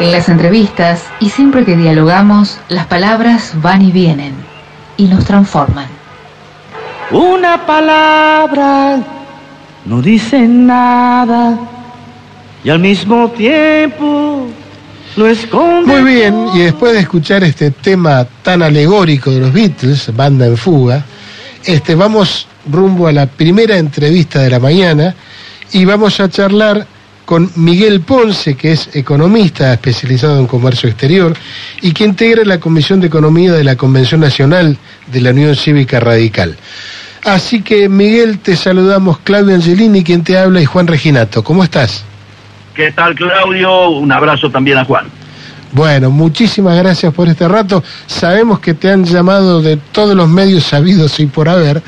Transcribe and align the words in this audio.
En 0.00 0.10
las 0.10 0.28
entrevistas 0.28 1.04
y 1.20 1.30
siempre 1.30 1.64
que 1.64 1.76
dialogamos, 1.76 2.58
las 2.68 2.86
palabras 2.86 3.52
van 3.56 3.82
y 3.82 3.92
vienen 3.92 4.34
y 4.96 5.04
nos 5.04 5.24
transforman. 5.24 5.86
Una 7.10 7.66
palabra 7.66 8.98
no 9.84 10.00
dice 10.00 10.40
nada 10.40 11.58
y 12.64 12.70
al 12.70 12.78
mismo 12.78 13.30
tiempo 13.30 14.48
lo 15.16 15.26
esconde. 15.26 16.00
Muy 16.00 16.14
bien, 16.14 16.48
y 16.54 16.60
después 16.60 16.94
de 16.94 17.00
escuchar 17.00 17.44
este 17.44 17.70
tema 17.70 18.26
tan 18.42 18.62
alegórico 18.62 19.30
de 19.30 19.40
los 19.40 19.52
Beatles, 19.52 20.14
banda 20.14 20.46
en 20.46 20.56
fuga, 20.56 21.04
este, 21.64 21.94
vamos 21.94 22.48
rumbo 22.70 23.08
a 23.08 23.12
la 23.12 23.26
primera 23.26 23.76
entrevista 23.76 24.40
de 24.40 24.50
la 24.50 24.58
mañana 24.58 25.14
y 25.72 25.84
vamos 25.84 26.18
a 26.20 26.28
charlar 26.28 26.86
con 27.24 27.50
Miguel 27.56 28.00
Ponce, 28.00 28.56
que 28.56 28.72
es 28.72 28.94
economista 28.94 29.72
especializado 29.72 30.38
en 30.38 30.46
comercio 30.46 30.88
exterior 30.88 31.34
y 31.80 31.92
que 31.92 32.04
integra 32.04 32.44
la 32.44 32.60
Comisión 32.60 33.00
de 33.00 33.06
Economía 33.06 33.52
de 33.52 33.64
la 33.64 33.76
Convención 33.76 34.20
Nacional 34.20 34.76
de 35.06 35.20
la 35.20 35.30
Unión 35.30 35.54
Cívica 35.56 36.00
Radical. 36.00 36.56
Así 37.24 37.62
que 37.62 37.88
Miguel, 37.88 38.40
te 38.40 38.56
saludamos 38.56 39.18
Claudio 39.18 39.54
Angelini, 39.54 40.02
quien 40.02 40.24
te 40.24 40.36
habla, 40.36 40.60
y 40.60 40.64
Juan 40.64 40.88
Reginato. 40.88 41.44
¿Cómo 41.44 41.62
estás? 41.62 42.04
¿Qué 42.74 42.90
tal 42.92 43.14
Claudio? 43.14 43.90
Un 43.90 44.10
abrazo 44.10 44.50
también 44.50 44.78
a 44.78 44.84
Juan. 44.84 45.06
Bueno, 45.72 46.10
muchísimas 46.10 46.76
gracias 46.76 47.14
por 47.14 47.28
este 47.28 47.48
rato. 47.48 47.82
Sabemos 48.06 48.60
que 48.60 48.74
te 48.74 48.90
han 48.90 49.04
llamado 49.04 49.62
de 49.62 49.76
todos 49.76 50.14
los 50.14 50.28
medios 50.28 50.64
sabidos 50.64 51.18
y 51.20 51.26
por 51.26 51.48
haber. 51.48 51.82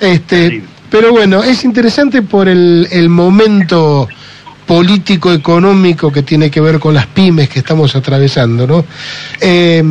Este, 0.00 0.62
pero 0.90 1.12
bueno, 1.12 1.42
es 1.42 1.64
interesante 1.64 2.20
por 2.20 2.48
el, 2.48 2.86
el 2.90 3.08
momento 3.08 4.08
político 4.70 5.32
económico 5.32 6.12
que 6.12 6.22
tiene 6.22 6.48
que 6.48 6.60
ver 6.60 6.78
con 6.78 6.94
las 6.94 7.08
pymes 7.08 7.48
que 7.48 7.58
estamos 7.58 7.96
atravesando, 7.96 8.68
¿no? 8.68 8.84
Eh, 9.40 9.82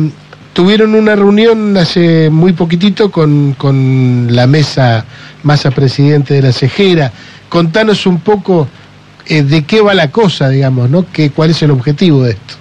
tuvieron 0.54 0.94
una 0.94 1.14
reunión 1.14 1.76
hace 1.76 2.30
muy 2.30 2.54
poquitito 2.54 3.10
con, 3.10 3.52
con 3.58 4.28
la 4.30 4.46
mesa 4.46 5.04
masa 5.42 5.70
presidente 5.70 6.32
de 6.32 6.40
la 6.40 6.52
Cejera. 6.52 7.12
Contanos 7.50 8.06
un 8.06 8.20
poco 8.20 8.68
eh, 9.26 9.42
de 9.42 9.64
qué 9.64 9.82
va 9.82 9.92
la 9.92 10.10
cosa, 10.10 10.48
digamos, 10.48 10.88
¿no? 10.88 11.04
¿Qué, 11.12 11.28
¿Cuál 11.28 11.50
es 11.50 11.62
el 11.62 11.72
objetivo 11.72 12.22
de 12.22 12.30
esto? 12.30 12.54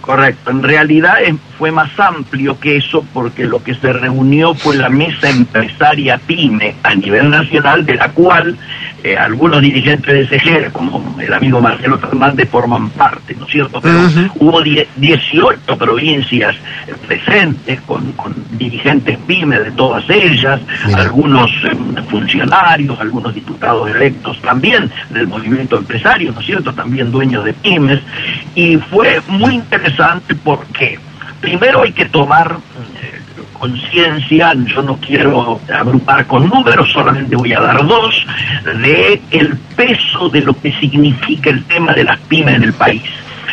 Correcto, 0.00 0.50
en 0.50 0.62
realidad 0.62 1.16
fue 1.58 1.72
más 1.72 1.90
amplio 1.98 2.58
que 2.60 2.76
eso 2.76 3.04
porque 3.12 3.44
lo 3.44 3.62
que 3.62 3.74
se 3.74 3.92
reunió 3.92 4.54
fue 4.54 4.76
la 4.76 4.88
mesa 4.88 5.28
empresaria 5.28 6.18
PYME 6.18 6.76
a 6.82 6.94
nivel 6.94 7.30
nacional, 7.30 7.84
de 7.84 7.94
la 7.94 8.10
cual 8.10 8.56
eh, 9.02 9.16
algunos 9.16 9.60
dirigentes 9.62 10.12
de 10.12 10.26
CEGER, 10.26 10.72
como 10.72 11.16
el 11.20 11.32
amigo 11.32 11.60
Marcelo 11.60 11.98
Fernández, 11.98 12.48
forman 12.48 12.90
parte, 12.90 13.34
¿no 13.34 13.46
es 13.46 13.52
cierto? 13.52 13.80
Pero 13.80 13.98
hubo 14.38 14.62
18 14.62 15.78
provincias 15.78 16.56
presentes 17.06 17.80
con, 17.82 18.14
dirigentes 18.52 19.18
PYME 19.26 19.58
de 19.58 19.70
todas 19.72 20.08
ellas, 20.08 20.60
algunos 20.94 21.50
em, 21.64 22.04
funcionarios, 22.06 22.98
algunos 23.00 23.34
diputados 23.34 23.90
electos 23.90 24.40
también 24.40 24.90
del 25.10 25.26
movimiento 25.26 25.76
empresario, 25.76 26.32
¿no 26.32 26.40
es 26.40 26.46
cierto? 26.46 26.72
También 26.72 27.10
dueños 27.10 27.44
de 27.44 27.52
pymes, 27.52 28.00
y 28.54 28.76
fue 28.76 29.20
muy 29.28 29.55
interesante 29.56 30.34
porque 30.34 30.98
primero 31.40 31.82
hay 31.82 31.92
que 31.92 32.06
tomar 32.06 32.56
eh, 33.02 33.20
conciencia, 33.58 34.52
yo 34.66 34.82
no 34.82 34.96
quiero 34.96 35.60
agrupar 35.72 36.26
con 36.26 36.48
números, 36.48 36.90
solamente 36.92 37.36
voy 37.36 37.52
a 37.52 37.60
dar 37.60 37.86
dos, 37.86 38.26
de 38.64 39.20
el 39.30 39.56
peso 39.76 40.28
de 40.28 40.42
lo 40.42 40.54
que 40.54 40.72
significa 40.72 41.50
el 41.50 41.64
tema 41.64 41.92
de 41.92 42.04
las 42.04 42.18
pymes 42.20 42.56
en 42.56 42.64
el 42.64 42.72
país. 42.72 43.02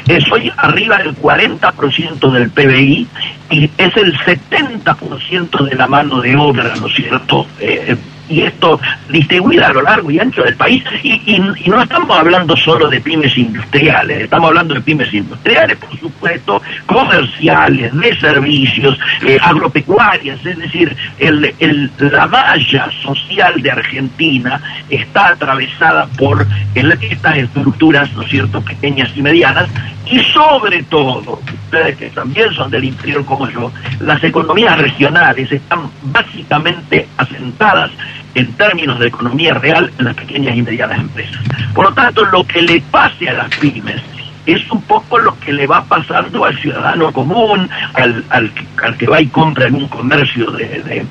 Es 0.08 0.30
hoy 0.32 0.52
arriba 0.58 0.98
del 0.98 1.16
40% 1.16 2.32
del 2.32 2.50
PBI 2.50 3.08
y 3.52 3.72
es 3.78 3.98
el 3.98 4.18
70% 4.20 5.70
de 5.70 5.76
la 5.76 5.88
mano 5.88 6.20
de 6.20 6.36
obra, 6.36 6.74
¿no 6.80 6.88
es 6.88 6.96
cierto? 6.96 7.48
Eh, 7.60 7.96
y 8.30 8.42
esto 8.42 8.80
distribuida 9.10 9.68
a 9.68 9.74
lo 9.74 9.82
largo 9.82 10.10
y 10.12 10.20
ancho 10.20 10.44
del 10.44 10.56
país. 10.56 10.84
Y, 11.04 11.40
no 11.68 11.82
estamos 11.82 12.18
hablando 12.18 12.56
solo 12.56 12.88
de 12.90 13.02
pymes 13.02 13.38
industriales, 13.38 14.22
estamos 14.22 14.50
hablando 14.50 14.76
de 14.76 14.82
pymes 14.82 15.12
industriales, 15.14 15.78
por 15.78 15.98
supuesto, 16.00 16.62
comerciales, 16.86 17.94
de 17.94 18.20
servicios, 18.20 19.00
eh, 19.26 19.38
agropecuarias, 19.42 20.46
es 20.46 20.58
decir, 20.58 20.96
el, 21.18 21.92
la 21.98 22.28
malla 22.28 22.90
social 23.02 23.62
de 23.62 23.72
Argentina 23.72 24.62
está 24.90 25.30
atravesada 25.30 26.08
por 26.18 26.46
estas 26.76 27.38
estructuras, 27.38 28.12
¿no 28.14 28.24
cierto?, 28.24 28.62
pequeñas 28.62 29.10
y 29.16 29.22
medianas, 29.22 29.68
y 30.06 30.20
sobre 30.20 30.84
todo, 30.84 31.40
ustedes 31.66 31.98
que 31.98 32.10
también 32.10 32.54
son 32.54 32.70
del 32.70 32.84
interior 32.84 33.26
como 33.26 33.50
yo, 33.50 33.72
las 34.02 34.24
economías 34.24 34.78
regionales 34.78 35.52
están 35.52 35.90
básicamente 36.04 37.08
asentadas 37.18 37.92
en 38.36 38.52
términos 38.54 39.00
de 39.00 39.08
economía 39.08 39.54
real 39.54 39.92
en 40.00 40.06
las 40.06 40.16
pequeñas 40.16 40.56
y 40.56 40.62
medianas 40.62 41.00
empresas. 41.00 41.42
Por 41.74 41.86
lo 41.86 41.94
tanto, 41.94 42.26
lo 42.26 42.46
que 42.46 42.62
le 42.62 42.82
pase 42.82 43.30
a 43.30 43.34
las 43.34 43.56
pymes 43.58 44.02
es 44.46 44.70
un 44.72 44.82
poco 44.82 45.18
lo 45.18 45.40
que 45.40 45.54
le 45.54 45.68
va 45.68 45.86
pasando 45.86 46.44
al 46.44 46.58
ciudadano 46.60 47.12
común, 47.14 47.70
al, 47.94 48.26
al, 48.30 48.52
que 48.98 49.08
va 49.08 49.22
y 49.22 49.28
compra 49.28 49.68
en 49.68 49.76
un 49.76 49.88
comercio 49.88 50.52
de, 50.52 51.06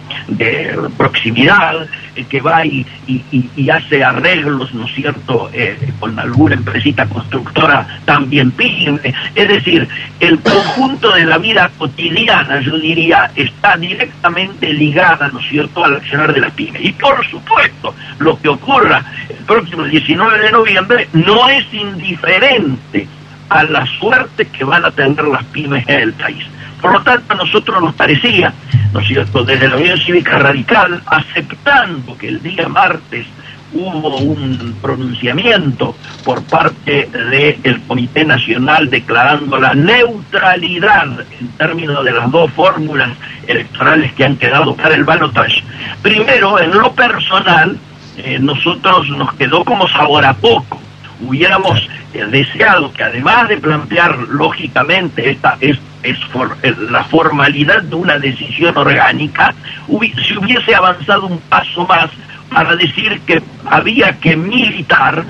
proximidad, 0.96 1.86
el 2.14 2.26
que 2.26 2.40
va 2.40 2.64
y, 2.64 2.86
y, 3.06 3.70
hace 3.70 4.04
arreglos, 4.04 4.74
¿no 4.74 4.86
es 4.86 4.94
cierto?, 4.94 5.50
eh, 5.52 5.76
con 5.98 6.18
alguna 6.18 6.54
empresita 6.54 7.06
constructora 7.06 7.86
también 8.04 8.50
pyme. 8.50 9.14
Es 9.34 9.48
decir, 9.48 9.88
el 10.20 10.38
conjunto 10.40 11.12
de 11.12 11.24
la 11.24 11.38
vida 11.38 11.70
cotidiana, 11.78 12.60
yo 12.60 12.78
diría, 12.78 13.30
está 13.34 13.76
directamente 13.76 14.72
ligada, 14.72 15.28
¿no 15.28 15.40
es 15.40 15.48
cierto?, 15.48 15.84
al 15.84 15.96
accionar 15.96 16.32
de 16.32 16.40
la 16.40 16.50
pyme. 16.50 16.80
Y 16.82 16.92
por 16.92 17.26
supuesto, 17.26 17.94
lo 18.18 18.38
que 18.40 18.48
ocurra 18.48 19.02
el 19.28 19.44
próximo 19.44 19.84
19 19.84 20.38
de 20.38 20.52
noviembre 20.52 21.08
no 21.12 21.48
es 21.48 21.64
indiferente 21.72 23.06
a 23.48 23.64
la 23.64 23.86
suerte 23.86 24.46
que 24.46 24.64
van 24.64 24.84
a 24.84 24.90
tener 24.90 25.24
las 25.24 25.44
pymes 25.44 25.86
en 25.88 26.00
el 26.00 26.12
país. 26.14 26.44
Por 26.82 26.92
lo 26.92 27.02
tanto, 27.02 27.32
a 27.32 27.36
nosotros 27.36 27.80
nos 27.80 27.94
parecía, 27.94 28.52
¿no 28.92 28.98
es 28.98 29.06
cierto?, 29.06 29.44
desde 29.44 29.68
la 29.68 29.76
Unión 29.76 29.98
Cívica 29.98 30.36
Radical, 30.36 31.00
aceptando 31.06 32.18
que 32.18 32.26
el 32.26 32.42
día 32.42 32.68
martes 32.68 33.24
hubo 33.72 34.18
un 34.18 34.76
pronunciamiento 34.82 35.96
por 36.24 36.42
parte 36.42 37.08
del 37.08 37.80
Comité 37.82 38.24
Nacional 38.24 38.90
declarando 38.90 39.58
la 39.58 39.74
neutralidad 39.74 41.06
en 41.40 41.48
términos 41.52 42.04
de 42.04 42.12
las 42.12 42.30
dos 42.30 42.50
fórmulas 42.52 43.10
electorales 43.46 44.12
que 44.14 44.24
han 44.24 44.36
quedado 44.36 44.74
para 44.74 44.96
el 44.96 45.04
balotaje. 45.04 45.62
Primero, 46.02 46.58
en 46.58 46.76
lo 46.76 46.92
personal, 46.92 47.78
eh, 48.18 48.38
nosotros 48.40 49.08
nos 49.10 49.32
quedó 49.34 49.64
como 49.64 49.88
sabor 49.88 50.24
a 50.24 50.34
poco 50.34 50.80
hubiéramos 51.22 51.88
eh, 52.12 52.24
deseado 52.26 52.92
que 52.92 53.04
además 53.04 53.48
de 53.48 53.56
plantear 53.56 54.18
lógicamente 54.28 55.30
esta 55.30 55.56
es, 56.02 56.18
es 56.62 56.78
la 56.78 57.04
formalidad 57.04 57.82
de 57.82 57.94
una 57.94 58.18
decisión 58.18 58.76
orgánica, 58.76 59.54
se 59.86 60.38
hubiese 60.38 60.74
avanzado 60.74 61.26
un 61.26 61.38
paso 61.40 61.86
más 61.86 62.10
para 62.50 62.76
decir 62.76 63.20
que 63.26 63.42
había 63.64 64.12
que 64.18 64.36
militar 64.36 65.24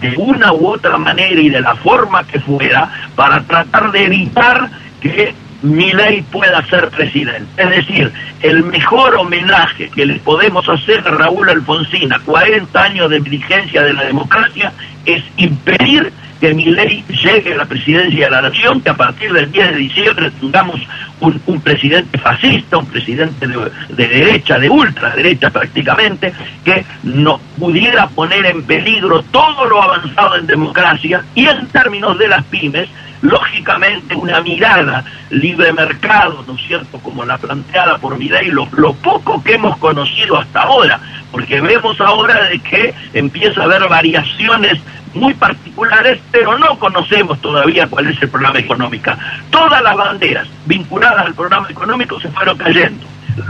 de 0.00 0.14
una 0.16 0.52
u 0.52 0.68
otra 0.68 0.96
manera 0.98 1.40
y 1.40 1.48
de 1.48 1.60
la 1.60 1.74
forma 1.76 2.24
que 2.24 2.38
fuera 2.40 2.90
para 3.16 3.42
tratar 3.42 3.90
de 3.90 4.04
evitar 4.04 4.70
que 5.00 5.34
mi 5.62 5.92
ley 5.92 6.22
pueda 6.22 6.64
ser 6.66 6.88
presidente. 6.88 7.46
Es 7.56 7.70
decir, 7.70 8.12
el 8.42 8.64
mejor 8.64 9.14
homenaje 9.16 9.90
que 9.90 10.06
le 10.06 10.18
podemos 10.20 10.66
hacer 10.68 11.06
a 11.06 11.10
Raúl 11.10 11.50
Alfonsín 11.50 12.12
a 12.12 12.18
40 12.20 12.82
años 12.82 13.10
de 13.10 13.20
vigencia 13.20 13.82
de 13.82 13.92
la 13.92 14.04
democracia 14.04 14.72
es 15.04 15.22
impedir 15.36 16.12
que 16.40 16.54
mi 16.54 16.64
ley 16.64 17.04
llegue 17.08 17.52
a 17.52 17.58
la 17.58 17.64
presidencia 17.66 18.24
de 18.24 18.30
la 18.30 18.42
nación, 18.42 18.80
que 18.80 18.90
a 18.90 18.96
partir 18.96 19.32
del 19.32 19.52
10 19.52 19.70
de 19.72 19.76
diciembre 19.76 20.30
tengamos 20.40 20.80
un, 21.20 21.60
presidente 21.60 22.18
fascista, 22.18 22.78
un 22.78 22.86
presidente 22.86 23.46
de, 23.46 23.70
de, 23.90 24.08
derecha, 24.08 24.58
de 24.58 24.70
ultraderecha 24.70 25.50
prácticamente, 25.50 26.32
que 26.64 26.84
no 27.02 27.38
pudiera 27.58 28.08
poner 28.08 28.46
en 28.46 28.62
peligro 28.62 29.22
todo 29.24 29.66
lo 29.66 29.82
avanzado 29.82 30.36
en 30.36 30.46
democracia 30.46 31.22
y 31.34 31.46
en 31.46 31.66
términos 31.68 32.18
de 32.18 32.28
las 32.28 32.42
pymes, 32.44 32.88
lógicamente 33.22 34.14
una 34.14 34.40
mirada 34.40 35.04
libre 35.28 35.72
mercado, 35.74 36.42
¿no 36.46 36.54
es 36.54 36.66
cierto?, 36.66 36.98
como 37.00 37.24
la 37.24 37.36
planteada 37.36 37.98
por 37.98 38.16
Vidal, 38.16 38.46
lo, 38.48 38.66
lo 38.76 38.94
poco 38.94 39.42
que 39.42 39.54
hemos 39.54 39.76
conocido 39.76 40.38
hasta 40.38 40.62
ahora, 40.62 40.98
porque 41.30 41.60
vemos 41.60 42.00
ahora 42.00 42.44
de 42.44 42.58
que 42.60 42.94
empieza 43.12 43.60
a 43.60 43.64
haber 43.64 43.86
variaciones 43.88 44.80
muy 45.14 45.34
particulares, 45.34 46.20
pero 46.30 46.58
no 46.58 46.78
conocemos 46.78 47.40
todavía 47.40 47.86
cuál 47.88 48.08
es 48.08 48.22
el 48.22 48.28
programa 48.28 48.58
económico. 48.58 49.10
Todas 49.50 49.82
las 49.82 49.96
banderas 49.96 50.48
vinculadas 50.66 51.26
al 51.26 51.34
programa 51.34 51.68
económico 51.68 52.20
se 52.20 52.28
fueron 52.28 52.56
cayendo. 52.56 53.06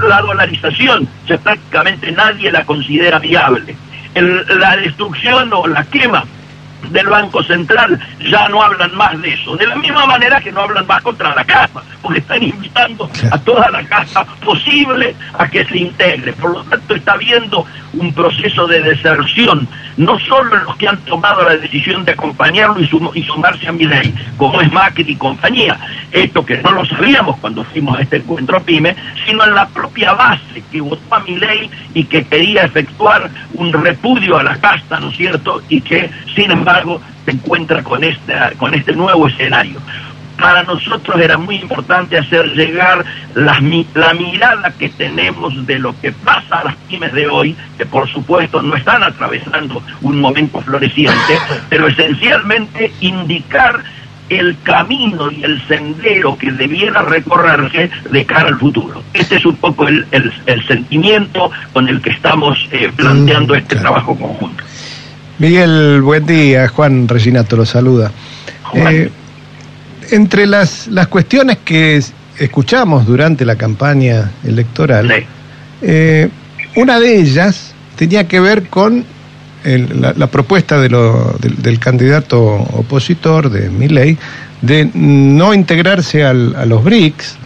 La 0.09 0.21
dolarización, 0.21 1.09
ya 1.27 1.39
prácticamente 1.39 2.13
nadie 2.13 2.53
la 2.53 2.65
considera 2.65 3.19
viable. 3.19 3.77
la 4.15 4.77
destrucción 4.77 5.51
o 5.53 5.67
la 5.67 5.85
quema 5.85 6.25
del 6.89 7.07
Banco 7.07 7.43
Central 7.43 7.99
ya 8.31 8.49
no 8.49 8.63
hablan 8.63 8.95
más 8.97 9.21
de 9.21 9.35
eso. 9.35 9.57
De 9.57 9.67
la 9.67 9.77
misma 9.77 10.07
manera 10.07 10.41
que 10.41 10.53
no 10.53 10.63
hablan 10.63 10.87
más 10.87 11.03
contra 11.03 11.35
la 11.35 11.45
casa, 11.45 11.83
porque 12.03 12.21
están 12.21 12.43
invitando 12.43 13.09
a 13.31 13.39
toda 13.39 13.71
la 13.71 13.83
casa 13.85 14.25
posible 14.45 15.15
a 15.39 15.49
que 15.49 15.65
se 15.65 15.79
integre. 15.79 16.33
Por 16.33 16.53
lo 16.53 16.65
tanto, 16.65 16.95
está 16.95 17.13
habiendo 17.13 17.67
un 17.93 18.13
proceso 18.13 18.67
de 18.67 18.81
deserción, 18.81 19.69
no 20.01 20.19
solo 20.19 20.57
en 20.57 20.65
los 20.65 20.77
que 20.77 20.89
han 20.89 20.97
tomado 21.05 21.43
la 21.43 21.59
decisión 21.59 22.07
de 22.07 22.13
acompañarlo 22.13 22.81
y, 22.81 23.23
sumarse 23.23 23.69
a 23.69 23.73
mi 23.73 23.85
ley, 23.85 24.15
como 24.39 24.61
es 24.63 24.73
Macri 24.73 25.05
y 25.07 25.17
compañía, 25.17 25.79
esto 26.11 26.45
que 26.45 26.57
no 26.57 26.73
lo 26.73 26.87
sabíamos 26.87 27.37
cuando 27.39 27.63
fuimos 27.65 27.99
a 27.99 28.03
este 28.03 28.17
encuentro 28.17 28.63
PYME, 28.63 28.97
sino 29.27 29.45
en 29.45 29.55
la 29.55 29.69
propia 29.69 30.15
base 30.15 30.63
que 30.73 30.81
votó 30.81 31.15
a 31.15 31.21
mi 31.21 31.37
ley 31.37 31.71
y 31.93 32.05
que 32.05 32.25
quería 32.25 32.63
efectuar 32.63 33.31
un 33.55 33.73
repudio 33.75 34.39
a 34.39 34.43
la 34.43 34.57
casta, 34.57 34.99
¿no 34.99 35.11
es 35.11 35.19
cierto? 35.19 35.61
Y 35.69 35.83
que, 35.83 36.11
sin 36.35 36.51
embargo, 36.51 37.03
se 37.27 37.33
encuentra 37.33 37.83
con, 37.83 38.03
esta, 38.03 38.53
con 38.53 38.73
este 38.73 38.95
nuevo 38.95 39.29
escenario 39.29 39.81
para 40.41 40.63
nosotros 40.63 41.21
era 41.21 41.37
muy 41.37 41.57
importante 41.57 42.19
hacer 42.19 42.47
llegar 42.55 43.05
la, 43.35 43.61
la, 43.95 44.15
mirada 44.15 44.73
que 44.79 44.89
tenemos 44.89 45.67
de 45.67 45.79
lo 45.79 45.99
que 46.01 46.13
pasa 46.13 46.61
a 46.61 46.65
las 46.65 46.77
pymes 46.89 47.13
de 47.13 47.29
hoy, 47.29 47.57
que 47.77 47.87
por 47.87 48.09
supuesto 48.09 48.63
no 48.63 48.75
están 48.77 49.03
atravesando 49.03 49.83
un 50.03 50.21
momento 50.21 50.61
floreciente, 50.61 51.39
pero 51.69 51.89
esencialmente 51.89 52.93
indicar 53.01 53.83
el 54.31 54.57
camino 54.63 55.31
y 55.31 55.43
el 55.43 55.61
sendero 55.67 56.39
que 56.39 56.53
debiera 56.53 57.03
recorrerse 57.03 57.91
de 58.11 58.25
cara 58.25 58.49
al 58.49 58.59
futuro. 58.59 59.03
Este 59.13 59.37
es 59.37 59.45
un 59.45 59.57
poco 59.57 59.89
el, 59.89 60.07
el, 60.13 60.67
sentimiento 60.67 61.51
con 61.73 61.89
el 61.89 62.01
que 62.01 62.11
estamos 62.11 62.69
eh, 62.71 62.91
planteando 62.95 63.57
este 63.57 63.77
trabajo 63.77 64.17
conjunto. 64.17 64.63
Miguel, 65.39 66.01
buen 66.03 66.25
día. 66.27 66.69
Juan 66.69 67.09
Reginato 67.09 67.57
lo 67.57 67.67
saluda. 67.67 68.13
Eh, 68.73 69.11
entre 70.11 70.47
las, 70.47 70.87
las 70.89 71.09
cuestiones 71.09 71.59
que 71.65 72.03
escuchamos 72.39 73.07
durante 73.07 73.45
la 73.45 73.57
campaña 73.57 74.31
electoral, 74.45 75.25
eh, 75.83 76.29
una 76.77 77.01
de 77.01 77.19
ellas 77.19 77.75
tenía 77.97 78.27
que 78.27 78.41
ver 78.41 78.69
con 78.69 79.05
la, 79.65 80.27
propuesta 80.29 80.81
de 80.81 80.89
del, 81.39 81.79
candidato 81.79 82.41
opositor 82.41 83.51
de 83.51 83.69
Milley 83.69 84.17
de 84.63 84.91
no 84.95 85.53
integrarse 85.53 86.25
al, 86.25 86.55
a 86.57 86.65
los 86.65 86.83
BRICS, 86.83 87.37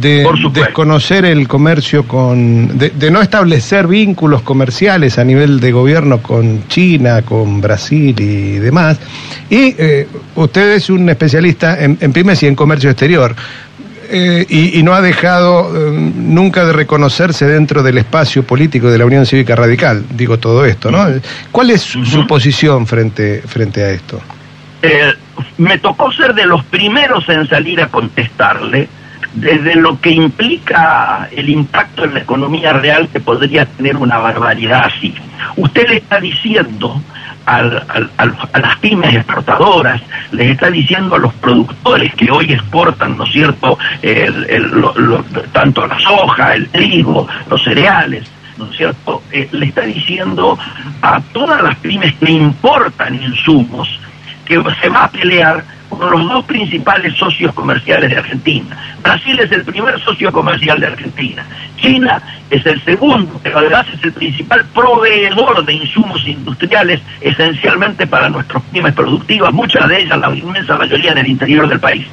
de 0.00 0.26
desconocer 0.52 1.24
el 1.24 1.48
comercio 1.48 2.06
con, 2.06 2.78
de, 2.78 3.10
no 3.10 3.20
establecer 3.20 3.86
vínculos 3.86 4.42
comerciales 4.42 5.18
a 5.18 5.24
nivel 5.24 5.60
de 5.60 5.72
gobierno 5.72 6.22
con 6.22 6.66
China, 6.68 7.22
con 7.22 7.60
Brasil 7.60 8.14
y 8.18 8.58
demás. 8.58 8.98
Y 9.50 9.74
eh, 9.78 10.06
usted 10.34 10.72
es 10.72 10.90
un 10.90 11.08
especialista 11.08 11.82
en, 11.82 11.96
pymes 11.96 12.42
y 12.42 12.46
en 12.46 12.54
comercio 12.54 12.90
exterior. 12.90 13.34
Eh, 14.10 14.46
y, 14.48 14.82
no 14.82 14.94
ha 14.94 15.02
dejado 15.02 15.70
eh, 15.70 15.90
nunca 15.92 16.64
de 16.64 16.72
reconocerse 16.72 17.44
dentro 17.44 17.82
del 17.82 17.98
espacio 17.98 18.42
político 18.42 18.90
de 18.90 18.96
la 18.96 19.04
Unión 19.04 19.26
Cívica 19.26 19.54
Radical, 19.54 20.02
digo 20.14 20.38
todo 20.38 20.64
esto, 20.64 20.90
¿no? 20.90 21.06
¿Cuál 21.52 21.70
es 21.72 21.82
su, 21.82 22.26
posición 22.26 22.86
frente, 22.86 23.42
frente 23.46 23.82
a 23.82 23.90
esto? 23.90 24.20
me 25.58 25.76
tocó 25.78 26.10
ser 26.12 26.34
de 26.34 26.46
los 26.46 26.64
primeros 26.64 27.28
en 27.28 27.46
salir 27.48 27.82
a 27.82 27.88
contestarle, 27.88 28.88
desde 29.34 29.74
lo 29.76 30.00
que 30.00 30.10
implica 30.10 31.28
el 31.30 31.48
impacto 31.48 32.04
en 32.04 32.14
la 32.14 32.20
economía 32.20 32.72
real 32.72 33.08
que 33.08 33.20
podría 33.20 33.66
tener 33.66 33.96
una 33.96 34.18
barbaridad 34.18 34.86
así. 34.86 35.14
Usted 35.56 35.88
le 35.88 35.96
está 35.98 36.18
diciendo 36.18 37.00
a 37.46 37.62
las 38.58 38.76
pymes 38.80 39.14
exportadoras, 39.14 40.02
les 40.32 40.50
está 40.50 40.70
diciendo 40.70 41.14
a 41.14 41.18
los 41.18 41.32
productores 41.34 42.14
que 42.14 42.30
hoy 42.30 42.52
exportan, 42.52 43.16
¿no 43.16 43.24
es 43.24 43.32
cierto?, 43.32 43.78
tanto 45.52 45.86
la 45.86 45.98
soja, 45.98 46.54
el 46.54 46.68
trigo, 46.68 47.26
los 47.48 47.62
cereales, 47.62 48.30
¿no 48.58 48.66
es 48.66 48.76
cierto?, 48.76 49.22
eh, 49.32 49.48
le 49.52 49.66
está 49.66 49.82
diciendo 49.82 50.58
a 51.00 51.20
todas 51.32 51.62
las 51.62 51.76
pymes 51.76 52.14
que 52.16 52.32
importan 52.32 53.14
insumos 53.14 53.88
que 54.44 54.62
se 54.80 54.88
va 54.88 55.04
a 55.04 55.10
pelear 55.10 55.64
con 55.88 56.10
los 56.10 56.28
dos 56.28 56.44
principales 56.44 57.14
socios 57.16 57.52
comerciales 57.54 58.10
de 58.10 58.16
Argentina. 58.16 58.76
Brasil 59.02 59.38
es 59.40 59.50
el 59.52 59.64
primer 59.64 59.98
socio 60.00 60.30
comercial 60.30 60.80
de 60.80 60.86
Argentina. 60.86 61.44
China 61.76 62.22
es 62.50 62.64
el 62.66 62.82
segundo, 62.84 63.40
pero 63.42 63.58
además 63.58 63.86
es 63.94 64.04
el 64.04 64.12
principal 64.12 64.64
proveedor 64.74 65.64
de 65.64 65.74
insumos 65.74 66.26
industriales 66.26 67.00
esencialmente 67.20 68.06
para 68.06 68.28
nuestros 68.28 68.62
pymes 68.64 68.94
productivas, 68.94 69.52
muchas 69.52 69.88
de 69.88 70.02
ellas, 70.02 70.18
la 70.18 70.34
inmensa 70.34 70.76
mayoría 70.76 71.12
en 71.12 71.18
el 71.18 71.28
interior 71.28 71.68
del 71.68 71.80
país. 71.80 72.06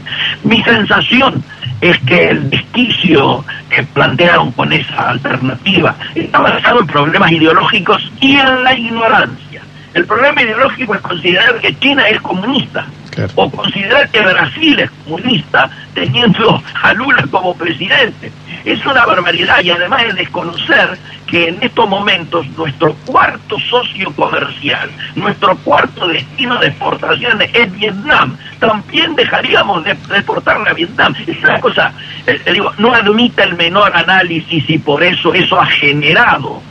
Mi 0.43 0.61
sensación 0.63 1.43
es 1.81 1.97
que 1.99 2.29
el 2.29 2.49
desquicio 2.49 3.43
que 3.69 3.83
plantearon 3.83 4.51
con 4.51 4.71
esa 4.71 5.09
alternativa 5.09 5.95
está 6.13 6.39
basado 6.39 6.79
en 6.79 6.87
problemas 6.87 7.31
ideológicos 7.31 8.11
y 8.21 8.35
en 8.37 8.63
la 8.63 8.73
ignorancia. 8.77 9.61
El 9.93 10.05
problema 10.05 10.41
ideológico 10.41 10.95
es 10.95 11.01
considerar 11.01 11.59
que 11.59 11.77
China 11.79 12.07
es 12.09 12.19
comunista 12.21 12.85
o 13.35 13.49
considerar 13.49 14.09
que 14.09 14.21
Brasil 14.21 14.79
es 14.79 14.89
comunista 15.03 15.69
teniendo 15.93 16.61
a 16.81 16.93
Lula 16.93 17.25
como 17.31 17.55
presidente. 17.55 18.31
Es 18.63 18.85
una 18.85 19.05
barbaridad 19.05 19.61
y 19.63 19.71
además 19.71 20.03
es 20.03 20.15
desconocer 20.15 20.97
que 21.27 21.49
en 21.49 21.57
estos 21.61 21.87
momentos 21.89 22.45
nuestro 22.57 22.93
cuarto 23.05 23.57
socio 23.59 24.11
comercial, 24.15 24.89
nuestro 25.15 25.57
cuarto 25.57 26.07
destino 26.07 26.57
de 26.59 26.67
exportaciones 26.67 27.49
es 27.53 27.71
Vietnam. 27.71 28.37
También 28.59 29.15
dejaríamos 29.15 29.83
de, 29.83 29.91
exportarle 29.91 30.69
a 30.69 30.73
Vietnam. 30.73 31.15
Es 31.25 31.43
una 31.43 31.59
cosa, 31.59 31.93
eh, 32.27 32.39
digo, 32.51 32.71
no 32.77 32.93
admite 32.93 33.43
el 33.43 33.55
menor 33.55 33.95
análisis 33.95 34.69
y 34.69 34.77
por 34.77 35.03
eso 35.03 35.33
eso 35.33 35.59
ha 35.59 35.65
generado 35.65 36.61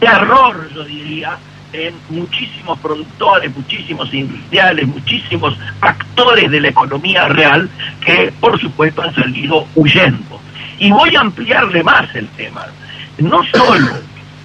terror, 0.00 0.68
yo 0.74 0.82
diría, 0.84 1.36
en 1.72 1.94
muchísimos 2.08 2.78
productores, 2.80 3.54
muchísimos 3.56 4.12
industriales, 4.12 4.86
muchísimos 4.86 5.56
actores 5.80 6.50
de 6.50 6.60
la 6.60 6.68
economía 6.68 7.28
real 7.28 7.68
que 8.04 8.32
por 8.40 8.60
supuesto 8.60 9.02
han 9.02 9.14
salido 9.14 9.66
huyendo. 9.74 10.40
Y 10.78 10.90
voy 10.90 11.14
a 11.14 11.20
ampliarle 11.20 11.82
más 11.82 12.14
el 12.14 12.26
tema. 12.28 12.66
No 13.18 13.42
solo 13.52 13.90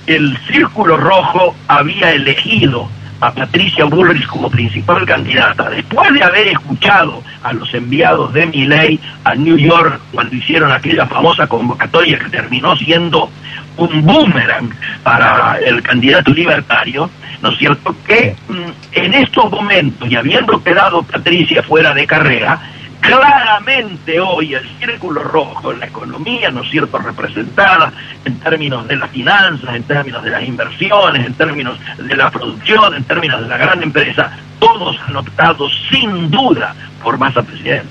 el 0.06 0.38
Círculo 0.48 0.98
Rojo 0.98 1.56
había 1.68 2.12
elegido 2.12 2.90
a 3.26 3.32
Patricia 3.32 3.86
Bullrich 3.86 4.28
como 4.28 4.52
principal 4.52 5.04
candidata, 5.04 5.72
después 5.72 6.14
de 6.14 6.24
haber 6.24 6.48
escuchado 6.50 7.24
a 7.42 7.54
los 7.54 7.74
enviados 7.74 8.32
de 8.34 8.46
Milley 8.46 9.00
a 9.24 9.34
New 9.34 9.58
York 9.58 10.00
cuando 10.14 10.36
hicieron 10.36 10.72
aquella 10.72 11.08
famosa 11.08 11.48
convocatoria 11.48 12.20
que 12.20 12.30
terminó 12.30 12.76
siendo 12.76 13.32
un 13.78 14.06
boomerang 14.06 14.70
para 15.02 15.58
el 15.58 15.82
candidato 15.82 16.32
libertario, 16.32 17.10
¿no 17.42 17.50
es 17.50 17.58
cierto? 17.58 17.96
Que 18.06 18.36
mm, 18.48 18.70
en 18.92 19.14
estos 19.16 19.50
momentos, 19.50 20.08
y 20.08 20.16
habiendo 20.16 20.64
quedado 20.64 21.02
Patricia 21.02 21.64
fuera 21.64 21.96
de 21.96 22.06
carrera, 22.06 22.62
claramente 23.08 24.20
hoy 24.20 24.54
el 24.54 24.68
círculo 24.80 25.24
rojo, 25.24 25.74
la 25.74 25.86
economía, 25.86 26.50
¿no 26.52 26.64
es 26.64 26.72
cierto?, 26.72 26.98
representada 26.98 27.92
en 28.24 28.40
términos 28.40 28.88
de 28.88 28.96
las 28.96 29.10
finanzas, 29.12 29.76
en 29.76 29.84
términos 29.84 30.24
de 30.24 30.30
las 30.32 30.44
inversiones, 30.44 31.26
en 31.26 31.34
términos 31.34 31.78
de 31.98 32.16
la 32.16 32.32
producción, 32.32 32.94
en 32.94 33.04
términos 33.04 33.42
de 33.42 33.48
la 33.48 33.58
gran 33.58 33.84
empresa, 33.84 34.32
todos 34.60 34.98
han 35.08 35.16
optado 35.16 35.68
sin 35.90 36.30
duda 36.32 36.76
por 37.04 37.18
Massa 37.18 37.44
presidente. 37.44 37.88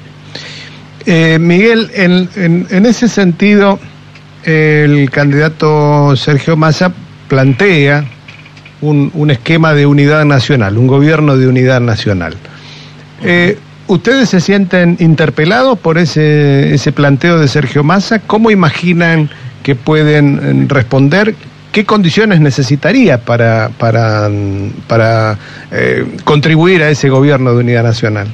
Eh, 1.07 1.39
Miguel, 1.39 1.91
en, 1.95 2.29
en 2.71 2.87
ese 2.87 3.09
sentido, 3.09 3.79
el 4.45 5.11
candidato 5.11 6.17
Sergio 6.17 6.57
Massa 6.57 6.93
plantea 7.29 8.05
un, 8.85 9.31
esquema 9.31 9.73
de 9.75 9.87
unidad 9.87 10.25
nacional, 10.25 10.77
un 10.79 10.87
gobierno 10.87 11.37
de 11.37 11.49
unidad 11.49 11.81
nacional. 11.81 12.37
Eh, 13.23 13.59
¿Ustedes 13.87 14.31
se 14.31 14.41
sienten 14.41 14.97
interpelados 14.99 15.79
por 15.79 15.99
ese, 15.99 16.75
ese 16.75 16.91
planteo 16.91 17.39
de 17.39 17.49
Sergio 17.49 17.85
Massa? 17.85 18.19
¿Cómo 18.19 18.51
imaginan 18.51 19.29
que 19.63 19.75
pueden 19.75 20.69
responder? 20.69 21.35
¿Qué 21.71 21.85
condiciones 21.85 22.41
necesitaría 22.41 23.19
para, 23.19 23.69
para, 23.77 24.31
para 24.87 25.37
eh, 25.73 26.07
contribuir 26.25 26.83
a 26.83 26.89
ese 26.89 27.11
gobierno 27.11 27.53
de 27.53 27.61
unidad 27.61 27.83
nacional? 27.83 28.29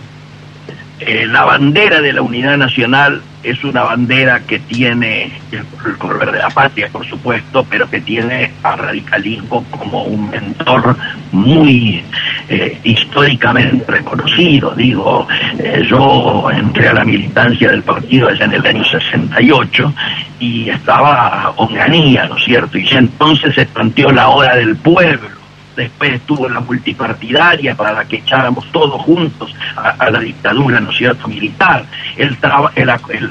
Eh, 1.01 1.27
la 1.27 1.45
bandera 1.45 2.01
de 2.01 2.13
la 2.13 2.23
unidad 2.23 2.59
nacional 2.59 3.23
es 3.43 3.65
una 3.65 3.83
bandera 3.83 4.41
que 4.41 4.59
tiene 4.59 5.33
el 5.53 5.97
color 5.99 6.31
de 6.31 6.39
la 6.39 6.51
patria, 6.51 6.89
por 6.93 7.07
supuesto, 7.07 7.67
pero 7.69 7.89
que 7.89 8.01
tiene 8.01 8.53
al 8.63 8.79
radicalismo 8.79 9.65
como 9.71 10.05
un 10.05 10.31
mentor 10.31 10.97
muy 11.33 12.05
eh, 12.49 12.79
históricamente 12.85 13.85
reconocido. 13.87 14.75
Digo, 14.75 15.27
eh, 15.59 15.83
yo 15.89 16.51
entré 16.51 16.89
a 16.89 16.95
la 16.95 17.05
militancia 17.05 17.71
del 17.71 17.83
partido 17.83 18.29
allá 18.29 18.45
en 18.45 18.53
el 18.53 18.67
año 18.67 18.85
68 18.85 19.95
y 20.39 20.69
estaba 20.69 21.53
Onganía, 21.57 22.27
¿no 22.27 22.37
es 22.37 22.45
cierto? 22.45 22.79
Y 22.79 22.89
entonces 22.91 23.55
se 23.55 23.67
planteó 23.67 24.11
la 24.11 24.29
hora 24.29 24.57
del 24.57 24.77
pueblo 24.77 25.40
después 25.81 26.13
estuvo 26.13 26.47
en 26.47 26.55
la 26.55 26.61
multipartidaria 26.61 27.75
para 27.75 28.05
que 28.05 28.17
echáramos 28.17 28.71
todos 28.73 29.01
juntos 29.03 29.55
a, 29.77 30.11
la 30.11 30.21
dictadura, 30.21 30.81
¿no 30.81 30.91
es 30.91 30.97
cierto?, 30.97 31.29
militar. 31.29 31.85
El, 32.17 32.37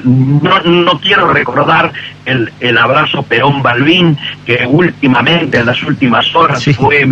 no, 0.04 1.00
quiero 1.00 1.32
recordar 1.32 1.92
el, 2.24 2.52
el 2.60 2.78
abrazo 2.78 3.22
Perón-Balbín, 3.22 4.16
que 4.44 4.66
últimamente, 4.66 5.58
en 5.58 5.66
las 5.66 5.82
últimas 5.82 6.34
horas, 6.34 6.64
fue 6.76 7.06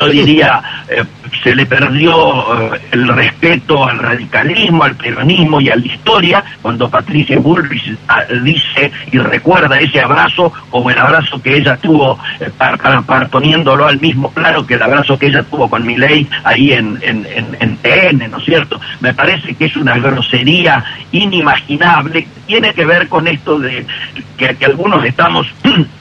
yo 0.00 0.08
diría, 0.08 0.62
eh, 0.88 1.04
se 1.42 1.54
le 1.54 1.66
perdió 1.66 2.74
eh, 2.74 2.80
el 2.92 3.08
respeto 3.08 3.84
al 3.86 3.98
radicalismo, 3.98 4.84
al 4.84 4.96
peronismo 4.96 5.60
y 5.60 5.70
a 5.70 5.76
la 5.76 5.86
historia, 5.86 6.44
cuando 6.60 6.88
Patricia 6.88 7.38
Bullrich 7.38 7.96
ah, 8.08 8.22
dice 8.42 8.90
y 9.10 9.18
recuerda 9.18 9.78
ese 9.78 10.00
abrazo 10.00 10.52
como 10.70 10.90
el 10.90 10.98
abrazo 10.98 11.40
que 11.42 11.56
ella 11.56 11.76
tuvo, 11.76 12.18
eh, 12.40 12.50
para, 12.56 13.02
poniéndolo 13.28 13.86
al 13.86 14.00
mismo 14.00 14.30
plano 14.30 14.66
que 14.66 14.74
el 14.74 14.82
abrazo 14.82 15.18
que 15.18 15.26
ella 15.26 15.42
tuvo 15.42 15.68
con 15.68 15.86
Milei 15.86 16.26
ahí 16.44 16.72
en, 16.72 16.98
en, 17.02 17.26
en, 17.58 17.76
TN, 17.78 18.30
¿no 18.30 18.38
es 18.38 18.44
cierto? 18.44 18.80
Me 19.00 19.14
parece 19.14 19.54
que 19.54 19.66
es 19.66 19.76
una 19.76 19.96
grosería 19.98 20.84
inimaginable, 21.12 22.26
tiene 22.46 22.74
que 22.74 22.84
ver 22.84 23.08
con 23.08 23.26
esto 23.26 23.58
de 23.58 23.86
que, 24.36 24.54
que 24.56 24.64
algunos 24.64 25.04
estamos 25.04 25.46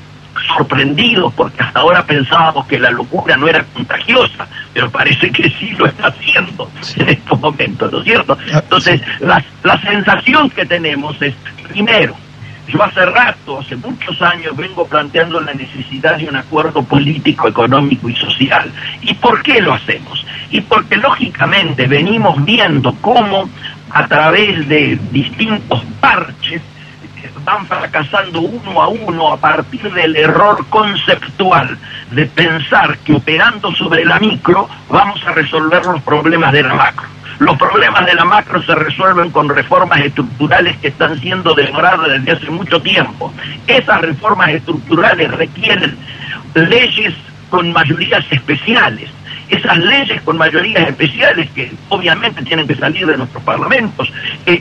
sorprendidos 0.56 1.34
porque 1.34 1.64
hasta 1.64 1.80
ahora 1.80 2.06
pensábamos 2.06 2.66
que 2.68 2.80
la 2.80 2.92
locura 2.92 3.38
no 3.38 3.48
era 3.48 3.64
contagiosa, 3.74 4.48
pero 4.74 4.90
parece 4.90 5.32
que 5.32 5.50
sí 5.50 5.72
lo 5.78 5.86
está 5.86 6.08
haciendo 6.08 6.70
en 6.96 7.10
estos 7.10 7.40
momentos, 7.40 7.92
¿no 7.92 8.00
es 8.00 8.06
cierto? 8.06 8.38
Ah, 8.54 8.60
Entonces, 8.64 9.02
la, 9.20 9.44
la 9.64 9.82
sensación 9.82 10.50
que 10.50 10.66
tenemos 10.66 11.22
es, 11.22 11.34
primero, 11.68 12.16
yo 12.68 12.84
hace 12.84 13.04
rato, 13.06 13.60
hace 13.60 13.76
muchos 13.76 14.22
años, 14.22 14.56
vengo 14.56 14.86
planteando 14.86 15.42
la 15.42 15.54
necesidad 15.54 16.18
de 16.18 16.28
un 16.28 16.36
acuerdo 16.36 16.84
político, 16.84 17.48
económico 17.48 18.08
y 18.10 18.16
social. 18.16 18.72
¿Y 19.02 19.14
por 19.16 19.42
qué 19.42 19.60
lo 19.60 19.74
hacemos? 19.74 20.24
Y 20.52 20.62
porque 20.62 20.98
lógicamente 20.98 21.88
venimos 21.88 22.44
viendo 22.46 22.94
cómo 23.02 23.50
a 23.90 24.08
través 24.08 24.68
de 24.68 25.00
distintos 25.12 25.84
parches 26.00 26.62
van 27.50 27.66
fracasando 27.66 28.42
uno 28.42 28.82
a 28.82 28.88
uno 28.90 29.34
a 29.34 29.38
partir 29.38 29.92
del 29.92 30.16
error 30.16 30.64
conceptual 30.70 31.78
de 32.12 32.26
pensar 32.28 32.98
que 33.00 33.14
operando 33.14 33.74
sobre 33.74 34.06
la 34.06 34.20
micro 34.20 34.70
vamos 34.88 35.20
a 35.26 35.32
resolver 35.32 35.84
los 35.86 36.02
problemas 36.04 36.54
de 36.54 36.62
la 36.62 36.76
macro. 36.76 37.08
Los 37.40 37.58
problemas 37.58 38.06
de 38.06 38.14
la 38.14 38.26
macro 38.26 38.62
se 38.62 38.76
resuelven 38.76 39.32
con 39.32 39.50
reformas 39.50 40.02
estructurales 40.02 40.78
que 40.78 40.90
están 40.90 41.20
siendo 41.20 41.56
demoradas 41.56 42.12
desde 42.12 42.34
hace 42.34 42.52
mucho 42.52 42.80
tiempo. 42.82 43.34
Esas 43.66 44.02
reformas 44.02 44.50
estructurales 44.50 45.32
requieren 45.32 45.98
leyes 46.54 47.16
con 47.50 47.72
mayorías 47.74 48.26
especiales 48.30 49.10
esas 49.50 49.78
leyes 49.78 50.22
con 50.22 50.38
mayorías 50.38 50.88
especiales 50.88 51.50
que 51.52 51.72
obviamente 51.90 52.44
tienen 52.44 52.68
que 52.68 52.76
salir 52.76 53.06
de 53.06 53.18
nuestros 53.18 53.44
parlamentos, 53.44 54.12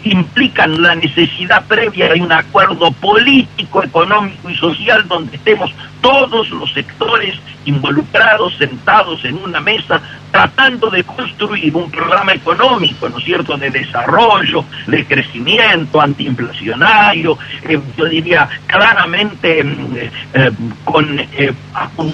implican 0.05 0.81
la 0.81 0.95
necesidad 0.95 1.65
previa 1.67 2.13
de 2.13 2.21
un 2.21 2.33
acuerdo 2.33 2.91
político, 2.93 3.83
económico 3.83 4.49
y 4.51 4.55
social 4.55 5.07
donde 5.07 5.37
estemos 5.37 5.73
todos 6.01 6.49
los 6.51 6.73
sectores 6.73 7.35
involucrados, 7.69 8.57
sentados 8.57 9.25
en 9.25 9.37
una 9.37 9.61
mesa, 9.61 10.01
tratando 10.31 10.91
de 10.91 11.05
construir 11.05 11.75
un 11.75 11.91
programa 11.91 12.33
económico, 12.33 13.09
¿no 13.09 13.19
es 13.19 13.25
cierto?, 13.25 13.57
de 13.57 13.71
desarrollo, 13.71 14.65
de 14.87 15.05
crecimiento 15.05 16.01
antiinflacionario, 16.01 17.39
eh, 17.69 17.79
yo 17.97 18.05
diría 18.07 18.49
claramente 18.67 19.63
mm, 19.63 19.97
eh, 20.35 20.51
con, 20.85 21.19
eh, 21.19 21.53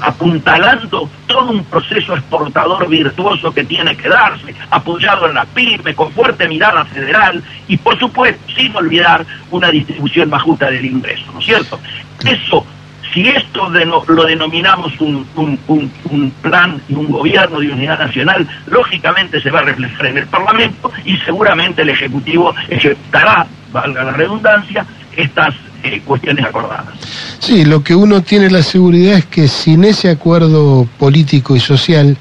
apuntalando 0.01 1.09
todo 1.27 1.51
un 1.51 1.65
proceso 1.65 2.15
exportador 2.15 2.89
virtuoso 2.89 3.53
que 3.53 3.65
tiene 3.65 3.97
que 3.97 4.09
darse, 4.09 4.55
apoyado 4.71 5.29
en 5.29 5.35
la 5.35 5.45
PYME, 5.45 5.95
con 5.95 6.11
fuerte 6.13 6.49
mirada 6.49 6.85
federal 6.85 7.43
y, 7.69 7.77
por 7.77 7.99
supuesto, 7.99 8.43
sin 8.55 8.75
olvidar 8.75 9.25
una 9.51 9.71
distribución 9.71 10.31
más 10.31 10.43
justa 10.43 10.71
del 10.71 10.85
ingreso, 10.85 11.25
¿no 11.33 11.39
es 11.39 11.47
cierto? 11.47 11.79
Eso 12.25 12.67
si 13.15 13.29
esto 13.29 13.71
lo 14.09 14.25
denominamos 14.25 14.93
un, 15.01 16.33
plan 16.43 16.83
y 16.89 16.95
un 16.95 17.11
gobierno 17.11 17.61
de 17.61 17.71
unidad 17.71 17.99
nacional, 17.99 18.47
lógicamente 18.67 19.41
se 19.41 19.51
va 19.51 19.61
a 19.61 19.63
reflejar 19.63 20.07
en 20.07 20.19
el 20.19 20.27
Parlamento 20.27 20.91
y 21.05 21.17
seguramente 21.19 21.83
el 21.83 21.91
Ejecutivo 21.91 22.53
ejecutará, 22.69 23.47
valga 23.73 24.03
la 24.03 24.13
redundancia, 24.13 24.85
estas 25.17 25.55
eh, 25.85 26.03
cuestiones 26.05 26.45
acordadas. 26.45 26.87
Sí, 27.39 27.65
lo 27.65 27.85
que 27.85 27.95
uno 27.95 28.23
tiene 28.23 28.51
la 28.51 28.63
seguridad 28.63 29.19
es 29.19 29.27
que 29.27 29.47
sin 29.47 29.85
ese 29.85 30.11
acuerdo 30.11 30.89
político 30.99 31.55
y 31.55 31.61
social, 31.61 32.17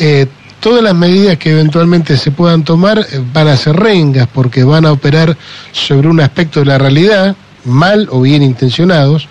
eh, 0.00 0.26
todas 0.58 0.82
las 0.82 0.94
medidas 0.94 1.38
que 1.38 1.52
eventualmente 1.52 2.16
se 2.16 2.32
puedan 2.32 2.64
tomar 2.64 2.98
eh, 2.98 3.20
van 3.32 3.46
a 3.46 3.56
ser 3.56 3.76
rengas 3.76 4.26
porque 4.26 4.64
van 4.64 4.84
a 4.84 4.92
operar 4.92 5.36
sobre 5.70 6.08
un 6.08 6.20
aspecto 6.20 6.60
de 6.60 6.66
la 6.66 6.78
realidad, 6.78 7.36
mal 7.64 8.08
o 8.10 8.20
bien 8.22 8.42
intencionados, 8.42 9.28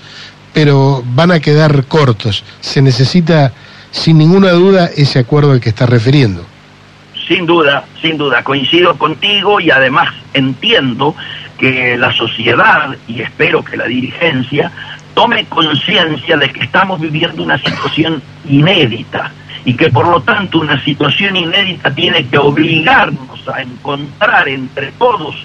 pero 0.54 1.04
van 1.06 1.32
a 1.32 1.40
quedar 1.40 1.86
cortos. 1.86 2.44
Se 2.62 2.82
necesita, 2.82 3.52
sin 3.92 4.18
ninguna 4.18 4.52
duda, 4.52 4.90
ese 4.96 5.20
acuerdo 5.20 5.52
al 5.52 5.60
que 5.60 5.70
está 5.70 5.86
refiriendo. 5.86 6.46
Sin 7.28 7.46
duda, 7.46 7.86
sin 8.02 8.18
duda, 8.18 8.44
coincido 8.44 8.98
contigo 8.98 9.60
y 9.60 9.72
además 9.72 10.14
entiendo 10.34 11.16
que 11.58 11.98
la 11.98 12.12
sociedad, 12.12 12.96
y 13.08 13.22
espero 13.22 13.64
que 13.64 13.78
la 13.78 13.86
dirigencia, 13.86 14.72
tome 15.14 15.46
conciencia 15.46 16.38
de 16.38 16.50
que 16.50 16.64
estamos 16.64 17.00
viviendo 17.00 17.44
una 17.44 17.58
situación 17.58 18.22
inédita 18.50 19.32
y 19.66 19.76
que 19.76 19.90
por 19.90 20.08
lo 20.08 20.22
tanto 20.22 20.60
una 20.60 20.84
situación 20.84 21.38
inédita 21.38 21.94
tiene 21.94 22.26
que 22.28 22.38
obligarnos 22.38 23.48
a 23.48 23.62
encontrar 23.62 24.50
entre 24.50 24.92
todos 24.94 25.36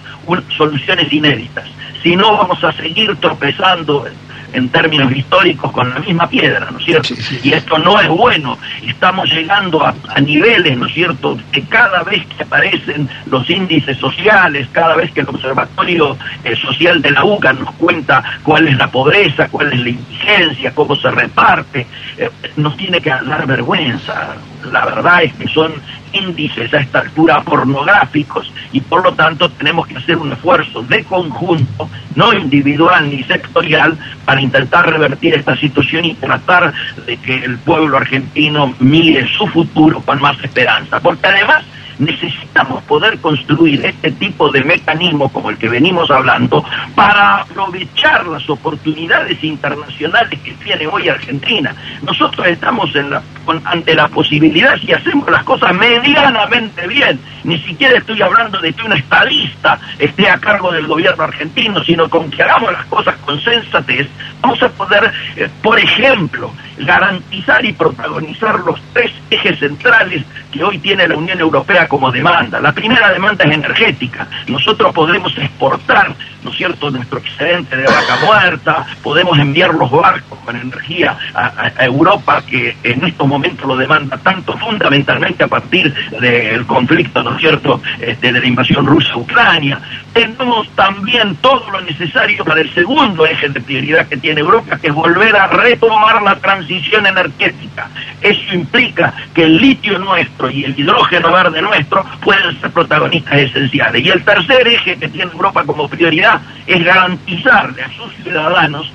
soluciones 0.57 1.13
inéditas. 1.13 1.67
Si 2.03 2.17
no, 2.17 2.37
vamos 2.37 2.63
a 2.65 2.73
seguir 2.73 3.17
tropezando 3.17 4.07
en 4.53 4.69
términos 4.69 5.13
históricos 5.15 5.71
con 5.73 5.91
la 5.91 6.01
misma 6.01 6.29
piedra, 6.29 6.69
¿no 6.71 6.79
es 6.79 6.85
cierto? 6.85 7.15
Y 7.43 7.53
esto 7.53 7.79
no 7.79 8.01
es 8.01 8.09
bueno. 8.09 8.59
Estamos 8.87 9.31
llegando 9.31 9.85
a, 9.85 9.95
niveles, 10.21 10.77
¿no 10.77 10.87
es 10.87 10.95
cierto?, 10.95 11.39
que 11.53 11.63
cada 11.63 12.03
vez 12.03 12.27
que 12.27 12.43
aparecen 12.43 13.09
los 13.27 13.49
índices 13.49 13.97
sociales, 13.99 14.69
cada 14.73 14.97
vez 14.97 15.13
que 15.13 15.21
el 15.21 15.29
Observatorio 15.29 16.17
eh, 16.45 16.57
Social 16.57 17.01
de 17.03 17.11
la 17.13 17.25
UCA 17.25 17.53
nos 17.53 17.73
cuenta 17.75 18.23
cuál 18.43 18.69
es 18.69 18.77
la 18.77 18.89
pobreza, 18.91 19.49
cuál 19.49 19.73
es 19.73 19.81
la 19.81 19.89
indigencia, 19.91 20.75
cómo 20.75 20.97
se 20.97 21.11
reparte, 21.11 21.87
eh, 22.17 22.31
nos 22.57 22.77
tiene 22.77 23.01
que 23.01 23.11
dar 23.11 23.47
vergüenza. 23.47 24.35
La 24.73 24.85
verdad 24.85 25.23
es 25.23 25.33
que 25.35 25.49
son 25.49 25.73
índices 26.13 26.73
a 26.75 26.79
esta 26.79 27.01
altura 27.01 27.43
pornográficos 27.43 28.53
y 28.73 28.81
por 28.81 29.03
lo 29.03 29.13
tanto 29.15 29.49
tenemos 29.51 29.87
que 29.87 29.97
hacer 29.97 30.17
un 30.17 30.33
esfuerzo 30.33 30.83
de 30.83 31.05
conjunto, 31.05 31.89
no 32.15 32.33
individual 32.33 33.11
ni 33.11 33.23
sectorial, 33.25 33.97
para 34.25 34.41
intentar 34.41 34.89
revertir 34.89 35.35
esta 35.35 35.57
situación 35.57 36.05
y 36.05 36.15
tratar 36.15 36.73
de 37.07 37.17
que 37.17 37.35
el 37.35 37.59
pueblo 37.59 37.97
argentino 37.97 38.75
mire 38.81 39.27
su 39.37 39.47
futuro 39.47 40.01
con 40.01 40.21
más 40.21 40.43
esperanza. 40.43 41.01
Porque 41.01 41.27
además 41.27 41.65
necesitamos 41.99 42.83
poder 42.85 43.19
construir 43.19 43.85
este 43.85 44.13
tipo 44.13 44.51
de 44.51 44.63
mecanismo 44.63 45.29
como 45.29 45.51
el 45.51 45.59
que 45.59 45.69
venimos 45.69 46.11
hablando 46.11 46.65
para 46.95 47.43
aprovechar 47.43 48.27
las 48.27 48.49
oportunidades 48.49 49.43
internacionales 49.43 50.39
que 50.41 50.53
tiene 50.53 50.87
hoy 50.87 51.09
Argentina. 51.09 51.75
Nosotros 52.03 52.47
estamos 52.47 52.95
en 52.95 53.11
la, 53.11 53.23
ante 53.65 53.95
la 53.95 54.09
posibilidad, 54.09 54.77
si 54.79 54.93
hacemos 54.93 55.31
las 55.31 55.45
cosas 55.45 55.75
medianamente 55.75 56.87
bien, 56.87 57.19
ni 57.45 57.59
siquiera 57.61 57.99
estoy 57.99 58.21
hablando 58.23 58.59
de 58.61 58.73
que 58.73 58.83
un 58.83 58.93
estadista 58.93 59.79
esté 59.99 60.29
a 60.29 60.39
cargo 60.39 60.71
del 60.73 60.87
gobierno 60.87 61.25
argentino, 61.25 61.83
sino 61.85 62.09
con 62.09 62.31
que 62.31 62.43
hagamos 62.43 62.73
las 62.73 62.87
cosas 62.87 63.17
con 63.25 63.41
sensatez, 63.41 64.09
vamos 64.41 64.63
a 64.63 64.69
poder, 64.69 65.13
eh, 65.37 65.49
por 65.63 65.79
ejemplo, 65.79 66.53
garantizar 66.79 67.65
y 67.65 67.73
protagonizar 67.73 68.61
los 68.61 68.81
tres 68.93 69.13
ejes 69.31 69.59
centrales 69.59 70.25
que 70.53 70.63
hoy 70.63 70.79
tiene 70.79 71.09
la 71.09 71.17
Unión 71.17 71.41
Europea 71.41 71.89
como 71.89 72.11
demanda. 72.11 72.61
La 72.61 72.73
primera 72.73 73.13
demanda 73.13 73.45
es 73.45 73.53
energética. 73.53 74.27
Nosotros 74.47 74.93
podemos 74.95 75.37
exportar, 75.37 76.15
¿no 76.43 76.51
es 76.51 76.57
cierto?, 76.57 76.91
nuestro 76.91 77.19
excedente 77.19 77.77
de 77.77 77.85
vaca 77.85 78.19
muerta, 78.25 78.87
podemos 79.03 79.39
enviar 79.39 79.75
los 79.75 79.91
barcos 79.91 80.39
con 80.45 80.57
energía 80.57 81.17
a, 81.35 81.85
Europa, 81.85 82.43
que 82.47 82.77
en 82.83 83.05
estos 83.05 83.27
momentos 83.27 83.67
lo 83.67 83.77
demanda 83.77 84.17
tanto, 84.19 84.57
fundamentalmente 84.59 85.45
a 85.45 85.49
partir 85.49 85.93
del 86.21 86.67
conflicto, 86.67 87.23
¿no 87.23 87.35
es 87.35 87.41
cierto?, 87.41 87.81
este, 88.01 88.33
de 88.33 88.41
la 88.41 88.47
invasión 88.47 88.87
rusa 88.87 89.13
a 89.13 89.19
Ucrania. 89.19 89.81
Tenemos 90.13 90.69
también 90.71 91.37
todo 91.37 91.71
lo 91.71 91.81
necesario 91.81 92.45
para 92.45 92.61
el 92.61 92.73
segundo 92.75 93.27
eje 93.27 93.49
de 93.49 93.61
prioridad 93.61 94.07
que 94.09 94.17
tiene 94.17 94.41
Europa, 94.41 94.79
que 94.79 94.89
es 94.89 94.95
volver 94.95 95.37
a 95.37 95.47
retomar 95.47 96.23
la 96.23 96.37
transición 96.37 97.07
energética. 97.07 97.89
Eso 98.21 98.55
implica 98.55 99.15
que 99.35 99.45
el 99.45 99.57
litio 99.59 99.99
nuestro 99.99 100.51
y 100.51 100.65
el 100.65 100.79
hidrógeno 100.79 101.33
verde 101.33 101.63
nuestro 101.63 102.05
pueden 102.21 102.61
ser 102.61 102.71
protagonistas 102.71 103.39
esenciales. 103.39 104.05
Y 104.05 104.11
el 104.11 104.25
tercer 104.25 104.67
eje 104.67 104.97
que 104.97 105.09
tiene 105.09 105.31
Europa 105.33 105.65
como 105.65 105.89
prioridad 105.89 106.38
es 106.67 106.85
garantizarle 106.85 107.83
a 107.83 107.91
sus 107.93 108.13
ciudadanos 108.23 108.91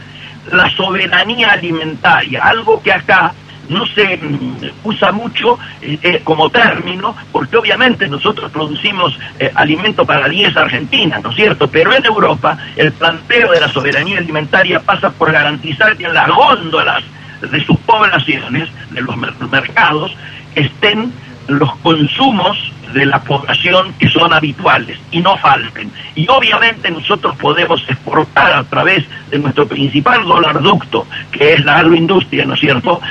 la 0.52 0.70
soberanía 0.72 1.52
alimentaria, 1.52 2.44
algo 2.44 2.82
que 2.82 2.92
acá 2.92 3.34
no 3.70 3.86
se 3.86 4.18
mm, 4.18 4.56
usa 4.84 5.12
mucho 5.12 5.58
eh, 5.82 5.98
eh, 6.02 6.22
como 6.24 6.50
término, 6.50 7.16
porque 7.32 7.58
obviamente 7.58 8.08
nosotros 8.08 8.52
producimos 8.52 9.18
eh, 9.40 9.52
alimento 9.56 10.06
para 10.06 10.28
10 10.28 10.56
argentinas, 10.58 11.24
¿no 11.24 11.30
es 11.30 11.36
cierto? 11.36 11.68
Pero 11.70 11.94
en 11.94 12.06
Europa 12.06 12.58
el 12.76 12.92
planteo 12.92 13.52
de 13.52 13.62
la 13.62 13.70
soberanía 13.70 14.18
alimentaria 14.18 14.80
pasa 14.82 15.10
por 15.12 15.32
garantizar 15.32 15.96
que 15.96 16.06
en 16.06 16.14
las 16.14 16.30
góndolas 16.30 17.04
de 17.42 17.64
sus 17.66 17.78
poblaciones, 17.80 18.70
de 18.92 19.02
los 19.02 19.16
mercados, 19.52 20.16
estén 20.56 21.12
los 21.48 21.76
consumos 21.78 22.58
de 22.94 23.06
la 23.06 23.20
población 23.22 23.94
que 24.00 24.10
son 24.10 24.34
habituales 24.34 24.98
y 25.12 25.20
no 25.20 25.38
falten. 25.38 25.92
Y 26.16 26.28
obviamente 26.30 26.90
nosotros 26.92 27.36
podemos 27.38 27.84
exportar 27.88 28.54
a 28.54 28.64
través 28.64 29.04
de 29.30 29.40
nuestro 29.40 29.68
principal 29.68 30.24
dólar 30.24 30.62
ducto, 30.62 31.08
que 31.32 31.54
es 31.54 31.66
la 31.66 31.80
agroindustria, 31.80 32.46
¿no 32.46 32.54
es 32.54 32.60
cierto? 32.60 33.02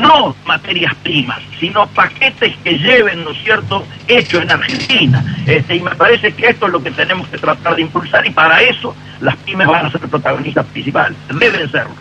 No 0.00 0.36
materias 0.46 0.94
primas, 1.02 1.40
sino 1.58 1.86
paquetes 1.88 2.54
que 2.62 2.78
lleven, 2.78 3.24
¿no 3.24 3.30
es 3.30 3.42
cierto?, 3.42 3.84
hecho 4.06 4.40
en 4.40 4.50
Argentina. 4.50 5.24
Este, 5.46 5.76
y 5.76 5.80
me 5.80 5.92
parece 5.92 6.32
que 6.32 6.46
esto 6.48 6.66
es 6.66 6.72
lo 6.72 6.82
que 6.82 6.90
tenemos 6.90 7.26
que 7.28 7.38
tratar 7.38 7.76
de 7.76 7.82
impulsar 7.82 8.26
y 8.26 8.30
para 8.30 8.60
eso 8.62 8.94
las 9.20 9.36
pymes 9.36 9.66
van 9.66 9.86
a 9.86 9.90
ser 9.90 10.00
protagonistas 10.02 10.66
principales, 10.66 11.16
deben 11.38 11.70
serlo. 11.70 11.94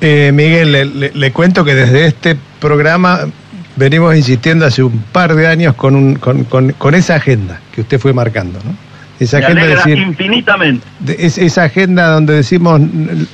Eh, 0.00 0.30
Miguel, 0.32 0.72
le, 0.72 1.10
le 1.14 1.32
cuento 1.32 1.64
que 1.64 1.74
desde 1.74 2.06
este 2.06 2.36
programa 2.60 3.20
venimos 3.76 4.16
insistiendo 4.16 4.66
hace 4.66 4.82
un 4.82 4.98
par 5.12 5.34
de 5.34 5.46
años 5.46 5.74
con, 5.74 5.94
un, 5.94 6.16
con, 6.16 6.44
con, 6.44 6.94
esa 6.94 7.16
agenda 7.16 7.60
que 7.72 7.82
usted 7.82 8.00
fue 8.00 8.12
marcando, 8.12 8.58
¿no? 8.64 8.74
Esa 9.20 9.38
agenda 9.38 9.66
decir, 9.66 9.96
infinitamente. 9.96 10.86
Es, 11.06 11.38
esa 11.38 11.64
agenda 11.64 12.08
donde 12.08 12.34
decimos 12.34 12.80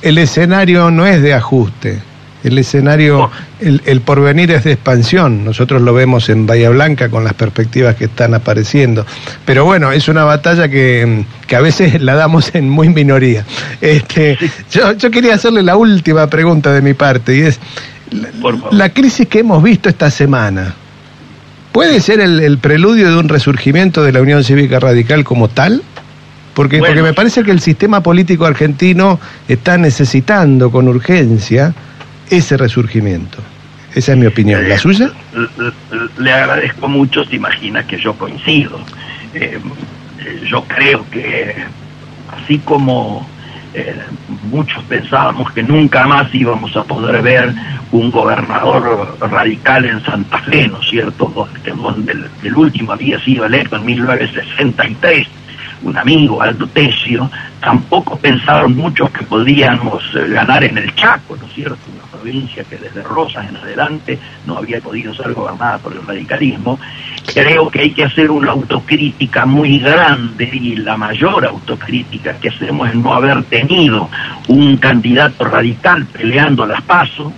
el 0.01 0.17
escenario 0.17 0.91
no 0.91 1.05
es 1.05 1.21
de 1.21 1.33
ajuste, 1.33 1.99
el 2.43 2.57
escenario, 2.57 3.31
el, 3.59 3.81
el, 3.85 4.01
porvenir 4.01 4.51
es 4.51 4.65
de 4.65 4.73
expansión. 4.73 5.45
Nosotros 5.45 5.81
lo 5.81 5.93
vemos 5.93 6.29
en 6.29 6.45
Bahía 6.45 6.69
Blanca 6.69 7.09
con 7.09 7.23
las 7.23 7.33
perspectivas 7.33 7.95
que 7.95 8.05
están 8.05 8.33
apareciendo. 8.33 9.05
Pero 9.45 9.65
bueno, 9.65 9.91
es 9.91 10.07
una 10.09 10.25
batalla 10.25 10.67
que, 10.67 11.25
que 11.47 11.55
a 11.55 11.61
veces 11.61 12.01
la 12.01 12.15
damos 12.15 12.53
en 12.53 12.69
muy 12.69 12.89
minoría. 12.89 13.45
Este, 13.79 14.37
yo, 14.71 14.93
yo 14.93 15.09
quería 15.09 15.35
hacerle 15.35 15.63
la 15.63 15.77
última 15.77 16.27
pregunta 16.27 16.71
de 16.73 16.81
mi 16.81 16.93
parte 16.93 17.37
y 17.37 17.41
es, 17.41 17.59
la, 18.71 18.89
crisis 18.89 19.27
que 19.27 19.39
hemos 19.39 19.61
visto 19.63 19.89
esta 19.89 20.11
semana, 20.11 20.73
¿puede 21.71 21.99
ser 22.01 22.19
el, 22.19 22.57
preludio 22.59 23.09
de 23.09 23.17
un 23.17 23.29
resurgimiento 23.29 24.03
de 24.03 24.11
la 24.11 24.21
Unión 24.21 24.43
Cívica 24.43 24.79
Radical 24.79 25.23
como 25.23 25.47
tal? 25.47 25.81
Porque, 26.53 26.79
porque 26.79 27.01
me 27.01 27.13
parece 27.13 27.43
que 27.43 27.51
el 27.51 27.59
sistema 27.59 28.03
político 28.03 28.45
argentino 28.45 29.19
está 29.47 29.77
necesitando 29.77 30.69
con 30.69 30.87
urgencia 30.87 31.73
ese 32.29 32.57
resurgimiento. 32.57 33.39
Esa 33.95 34.13
es 34.13 34.17
mi 34.17 34.25
opinión. 34.25 34.67
¿La 34.67 34.77
suya? 34.77 35.11
Le, 36.17 36.31
agradezco 36.31 36.87
mucho, 36.87 37.23
se 37.25 37.35
imagina 37.35 37.85
que 37.85 37.97
yo 37.97 38.13
coincido. 38.13 38.79
Eh, 39.33 39.59
yo 40.47 40.63
creo 40.63 41.05
que 41.11 41.55
así 42.31 42.59
como 42.59 43.27
eh, 43.73 43.95
muchos 44.51 44.83
pensábamos 44.83 45.51
que 45.51 45.63
nunca 45.63 46.05
más 46.05 46.33
íbamos 46.33 46.75
a 46.77 46.83
poder 46.83 47.21
ver 47.21 47.53
un 47.91 48.11
gobernador 48.11 49.17
radical 49.19 49.85
en 49.85 50.03
Santa 50.03 50.37
Fe, 50.39 50.67
¿no 50.67 50.79
es 50.79 50.89
cierto?, 50.89 51.31
donde 51.65 52.13
el, 52.43 52.55
último 52.55 52.91
había 52.91 53.19
sido 53.19 53.45
electo 53.45 53.77
en 53.77 53.85
1963, 53.85 55.27
un 55.83 55.97
amigo, 55.97 56.41
Aldo 56.41 56.67
Tesio, 56.67 57.29
tampoco 57.63 58.17
pensaron 58.17 58.75
muchos 58.75 59.09
que 59.11 59.23
podíamos 59.23 60.03
eh, 60.15 60.27
ganar 60.29 60.63
en 60.63 60.77
el 60.77 60.93
Chaco, 60.95 61.37
¿no 61.37 61.45
es 61.45 61.53
cierto?, 61.53 61.77
provincia 62.23 62.63
que 62.63 62.77
desde 62.77 63.01
Rosas 63.03 63.49
en 63.49 63.57
adelante 63.57 64.17
no 64.45 64.57
había 64.57 64.79
podido 64.79 65.13
ser 65.13 65.33
gobernada 65.33 65.77
por 65.79 65.91
el 65.91 66.05
radicalismo, 66.07 66.79
creo 67.33 67.69
que 67.69 67.81
hay 67.81 67.91
que 67.91 68.05
hacer 68.05 68.31
una 68.31 68.51
autocrítica 68.51 69.45
muy 69.45 69.79
grande 69.79 70.49
y 70.53 70.77
la 70.77 70.95
mayor 70.95 71.45
autocrítica 71.45 72.37
que 72.39 72.49
hacemos 72.49 72.87
es 72.89 72.95
no 72.95 73.13
haber 73.13 73.43
tenido 73.43 74.09
un 74.47 74.77
candidato 74.77 75.43
radical 75.43 76.05
peleando 76.05 76.65
las 76.65 76.81
pasos, 76.83 77.33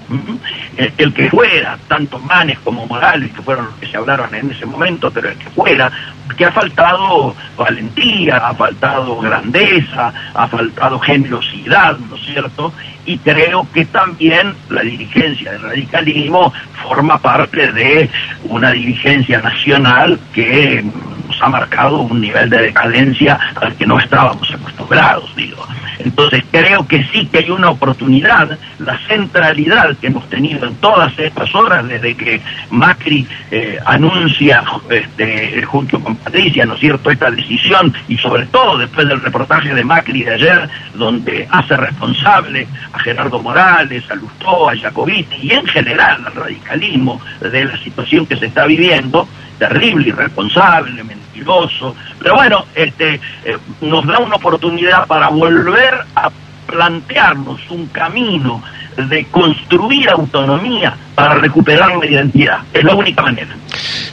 el, 0.78 1.14
que 1.14 1.30
fuera, 1.30 1.78
tanto 1.88 2.20
Manes 2.20 2.60
como 2.60 2.86
Morales, 2.86 3.32
que 3.32 3.42
fueron 3.42 3.66
los 3.66 3.76
que 3.76 3.88
se 3.88 3.98
hablaron 3.98 4.34
en 4.36 4.52
ese 4.52 4.66
momento, 4.66 5.10
pero 5.10 5.30
el 5.30 5.38
que 5.38 5.50
fuera, 5.50 5.92
que 6.38 6.46
ha 6.46 6.52
faltado 6.52 7.36
valentía, 7.58 8.38
ha 8.38 8.54
faltado 8.54 9.18
grandeza, 9.20 10.14
ha 10.34 10.48
faltado 10.48 11.00
generosidad, 11.00 11.98
¿no 11.98 12.16
es 12.16 12.22
cierto? 12.26 12.74
y 13.06 13.18
creo 13.20 13.68
que 13.74 13.86
también 13.86 14.54
la 14.70 14.82
dirigencia 14.82 15.52
del 15.52 15.62
radicalismo 15.62 16.52
forma 16.88 17.20
parte 17.20 17.72
de 17.72 18.10
una 18.46 18.72
dirigencia 18.72 19.42
nacional 19.42 20.20
que 20.34 20.84
nos 21.26 21.42
ha 21.42 21.50
marcado 21.50 22.02
un 22.02 22.22
nivel 22.22 22.50
de 22.50 22.58
decadencia 22.58 23.40
al 23.56 23.76
que 23.76 23.86
no 23.86 24.00
estábamos 24.00 24.50
acostumbrados, 24.52 25.36
digo. 25.36 25.66
Entonces 26.00 26.44
creo 26.52 26.86
que 26.88 27.04
sí 27.06 27.26
que 27.28 27.40
hay 27.40 27.50
una 27.50 27.70
oportunidad, 27.70 28.58
la 28.80 28.98
centralidad 29.08 29.96
que 29.98 30.08
hemos 30.08 30.28
tenido 30.30 30.68
en 30.68 30.76
todas 30.76 31.18
estas 31.18 31.54
horas 31.56 31.88
desde 31.88 32.16
que 32.16 32.42
Macri 32.70 33.28
eh, 33.52 33.80
anuncia 33.86 34.64
este, 34.90 35.64
junto 35.64 36.00
con 36.00 36.16
Patricia, 36.18 36.66
¿no 36.66 36.76
es 36.76 36.80
cierto?, 36.80 37.10
esta 37.10 37.32
decisión 37.32 37.94
y 38.08 38.18
sobre 38.18 38.46
todo 38.48 38.78
después 38.78 39.08
del 39.08 39.22
reportaje 39.22 39.74
de 39.74 39.84
Macri 39.84 40.24
de 40.24 40.34
ayer, 40.34 40.70
donde 40.94 41.48
hace 41.50 41.76
responsable 41.78 42.68
a 42.94 43.00
Gerardo 43.00 43.42
Morales, 43.42 44.04
a 44.10 44.16
Lustó, 44.16 44.70
a 44.70 44.78
Jacobiti 44.78 45.36
y 45.42 45.54
en 45.54 45.66
general 45.66 46.24
al 46.26 46.34
radicalismo 46.34 47.22
de 47.40 47.66
la 47.66 47.78
situación 47.78 48.26
que 48.26 48.38
se 48.38 48.48
está 48.48 48.66
viviendo, 48.66 49.28
terrible, 49.58 50.10
irresponsable, 50.10 51.04
mentiroso, 51.04 51.96
pero 52.20 52.36
bueno, 52.36 52.66
este, 52.76 53.16
eh, 53.44 53.58
nos 53.82 54.06
da 54.06 54.20
una 54.20 54.36
oportunidad 54.36 55.08
para 55.08 55.30
volver 55.30 55.94
a 56.16 56.30
plantearnos 56.68 57.60
un 57.70 57.88
camino 57.88 58.62
de 59.10 59.26
construir 59.26 60.10
autonomía 60.10 60.96
para 61.14 61.36
recuperar 61.36 61.98
la 61.98 62.06
identidad. 62.06 62.60
Es 62.74 62.84
la 62.84 62.96
única 62.96 63.22
manera. 63.22 63.56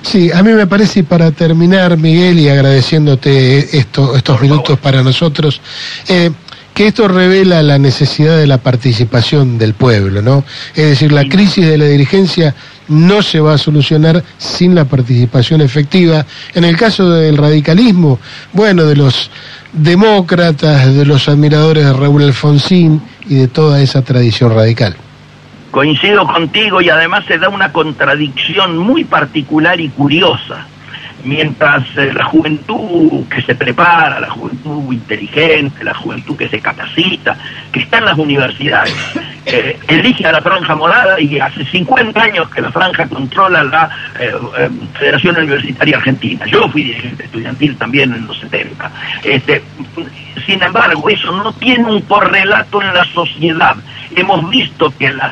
Sí, 0.03 0.31
a 0.33 0.43
mí 0.43 0.53
me 0.53 0.67
parece, 0.67 1.01
y 1.01 1.03
para 1.05 1.31
terminar, 1.31 1.97
Miguel, 1.97 2.39
y 2.39 2.49
agradeciéndote 2.49 3.79
esto, 3.79 4.17
estos 4.17 4.41
minutos 4.41 4.79
para 4.79 5.03
nosotros, 5.03 5.61
eh, 6.09 6.31
que 6.75 6.89
esto 6.89 7.07
revela 7.07 7.63
la 7.63 7.79
necesidad 7.79 8.37
de 8.37 8.47
la 8.47 8.59
participación 8.59 9.59
del 9.59 9.75
pueblo, 9.75 10.23
¿no? 10.23 10.45
Es 10.75 10.87
decir, 10.87 11.13
la 11.13 11.29
crisis 11.29 11.67
de 11.67 11.79
la 11.79 11.85
dirigencia 11.85 12.55
no 12.89 13.23
se 13.23 13.41
va 13.41 13.55
a 13.55 13.59
solucionar 13.59 14.23
sin 14.39 14.75
la 14.75 14.85
participación 14.85 15.61
efectiva. 15.61 16.25
En 16.55 16.65
el 16.65 16.77
caso 16.77 17.11
del 17.11 17.37
radicalismo, 17.37 18.19
bueno, 18.53 18.85
de 18.85 18.97
los 18.97 19.31
demócratas, 19.73 20.95
de 20.95 21.07
los 21.07 21.29
admiradores 21.29 21.85
de 21.85 21.93
Raúl 21.93 22.23
Alfonsín 22.23 23.03
y 23.29 23.37
de 23.37 23.49
toda 23.49 23.81
esa 23.81 24.03
tradición 24.03 24.55
radical. 24.55 24.97
Coincido 25.71 26.27
contigo 26.27 26.83
y 26.83 26.91
además 26.91 27.25
se 27.27 27.39
da 27.39 27.49
una 27.49 27.73
contradicción 27.73 28.77
muy 28.77 29.05
particular 29.05 29.81
y 29.81 29.89
curiosa 29.89 30.67
mientras 31.25 31.85
eh, 31.97 32.13
la 32.13 32.25
juventud 32.25 33.27
que 33.29 33.43
se 33.43 33.55
prepara, 33.55 34.21
la 34.21 34.31
juventud 34.31 34.93
inteligente, 34.93 35.85
la 35.85 35.95
juventud 35.95 36.37
que 36.37 36.49
se 36.49 36.61
capacita, 36.61 37.37
que 37.71 37.81
está 37.81 37.99
en 37.99 38.05
las 38.07 38.19
universidades, 38.19 38.95
eh, 39.47 39.79
elige 39.89 40.27
a 40.27 40.33
la 40.33 40.41
franja 40.41 40.75
morada 40.75 41.21
y 41.21 41.39
hace 41.39 41.65
50 41.65 42.21
años 42.21 42.49
que 42.51 42.61
la 42.61 42.73
franja 42.73 43.07
controla 43.07 43.63
la 43.65 43.91
eh, 44.19 44.33
Federación 44.99 45.37
Universitaria 45.37 45.97
Argentina. 45.97 46.47
Yo 46.47 46.69
fui 46.69 46.85
dirigente 46.85 47.25
estudiantil 47.25 47.77
también 47.77 48.13
en 48.13 48.27
los 48.27 48.39
70. 48.41 48.91
Este, 49.25 49.63
sin 50.47 50.63
embargo, 50.63 51.09
eso 51.09 51.33
no 51.33 51.53
tiene 51.53 51.85
un 51.85 52.01
correlato 52.03 52.83
en 52.83 52.95
la 52.95 53.05
sociedad. 53.07 53.77
Hemos 54.15 54.49
visto 54.51 54.93
que 54.99 55.11
los 55.11 55.23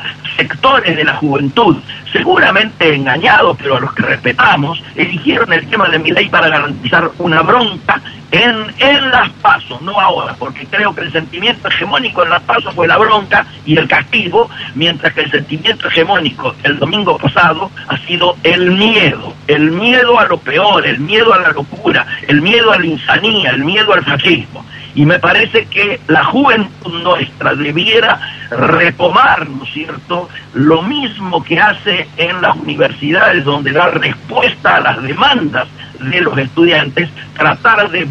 sectores 0.40 0.96
de 0.96 1.04
la 1.04 1.16
juventud, 1.16 1.76
seguramente 2.10 2.94
engañados, 2.94 3.58
pero 3.58 3.76
a 3.76 3.80
los 3.80 3.92
que 3.92 4.02
respetamos, 4.02 4.82
eligieron 4.96 5.52
el 5.52 5.68
tema 5.68 5.88
de 5.90 5.98
mi 5.98 6.12
ley 6.12 6.30
para 6.30 6.48
garantizar 6.48 7.10
una 7.18 7.42
bronca 7.42 8.00
en, 8.30 8.54
en 8.78 9.10
las 9.10 9.28
pasos, 9.42 9.82
no 9.82 10.00
ahora, 10.00 10.34
porque 10.38 10.64
creo 10.66 10.94
que 10.94 11.02
el 11.02 11.12
sentimiento 11.12 11.68
hegemónico 11.68 12.22
en 12.22 12.30
las 12.30 12.42
pasos 12.42 12.74
fue 12.74 12.88
la 12.88 12.96
bronca 12.96 13.44
y 13.66 13.76
el 13.76 13.86
castigo, 13.86 14.48
mientras 14.74 15.12
que 15.12 15.22
el 15.22 15.30
sentimiento 15.30 15.88
hegemónico 15.88 16.54
el 16.62 16.78
domingo 16.78 17.18
pasado 17.18 17.70
ha 17.88 17.98
sido 17.98 18.36
el 18.42 18.70
miedo, 18.70 19.34
el 19.46 19.72
miedo 19.72 20.18
a 20.18 20.24
lo 20.24 20.38
peor, 20.38 20.86
el 20.86 21.00
miedo 21.00 21.34
a 21.34 21.40
la 21.40 21.50
locura, 21.50 22.06
el 22.28 22.40
miedo 22.40 22.72
a 22.72 22.78
la 22.78 22.86
insanía, 22.86 23.50
el 23.50 23.64
miedo 23.64 23.92
al 23.92 24.04
fascismo. 24.04 24.64
Y 24.94 25.06
me 25.06 25.18
parece 25.18 25.66
que 25.66 26.00
la 26.08 26.24
juventud 26.24 27.02
nuestra 27.02 27.54
debiera 27.54 28.20
retomar, 28.50 29.48
¿no 29.48 29.64
es 29.64 29.72
cierto?, 29.72 30.28
lo 30.54 30.82
mismo 30.82 31.42
que 31.44 31.60
hace 31.60 32.08
en 32.16 32.42
las 32.42 32.56
universidades, 32.56 33.44
donde 33.44 33.72
da 33.72 33.88
respuesta 33.90 34.76
a 34.76 34.80
las 34.80 35.02
demandas 35.02 35.68
de 36.00 36.20
los 36.20 36.36
estudiantes, 36.38 37.08
tratar 37.36 37.90
de 37.90 38.08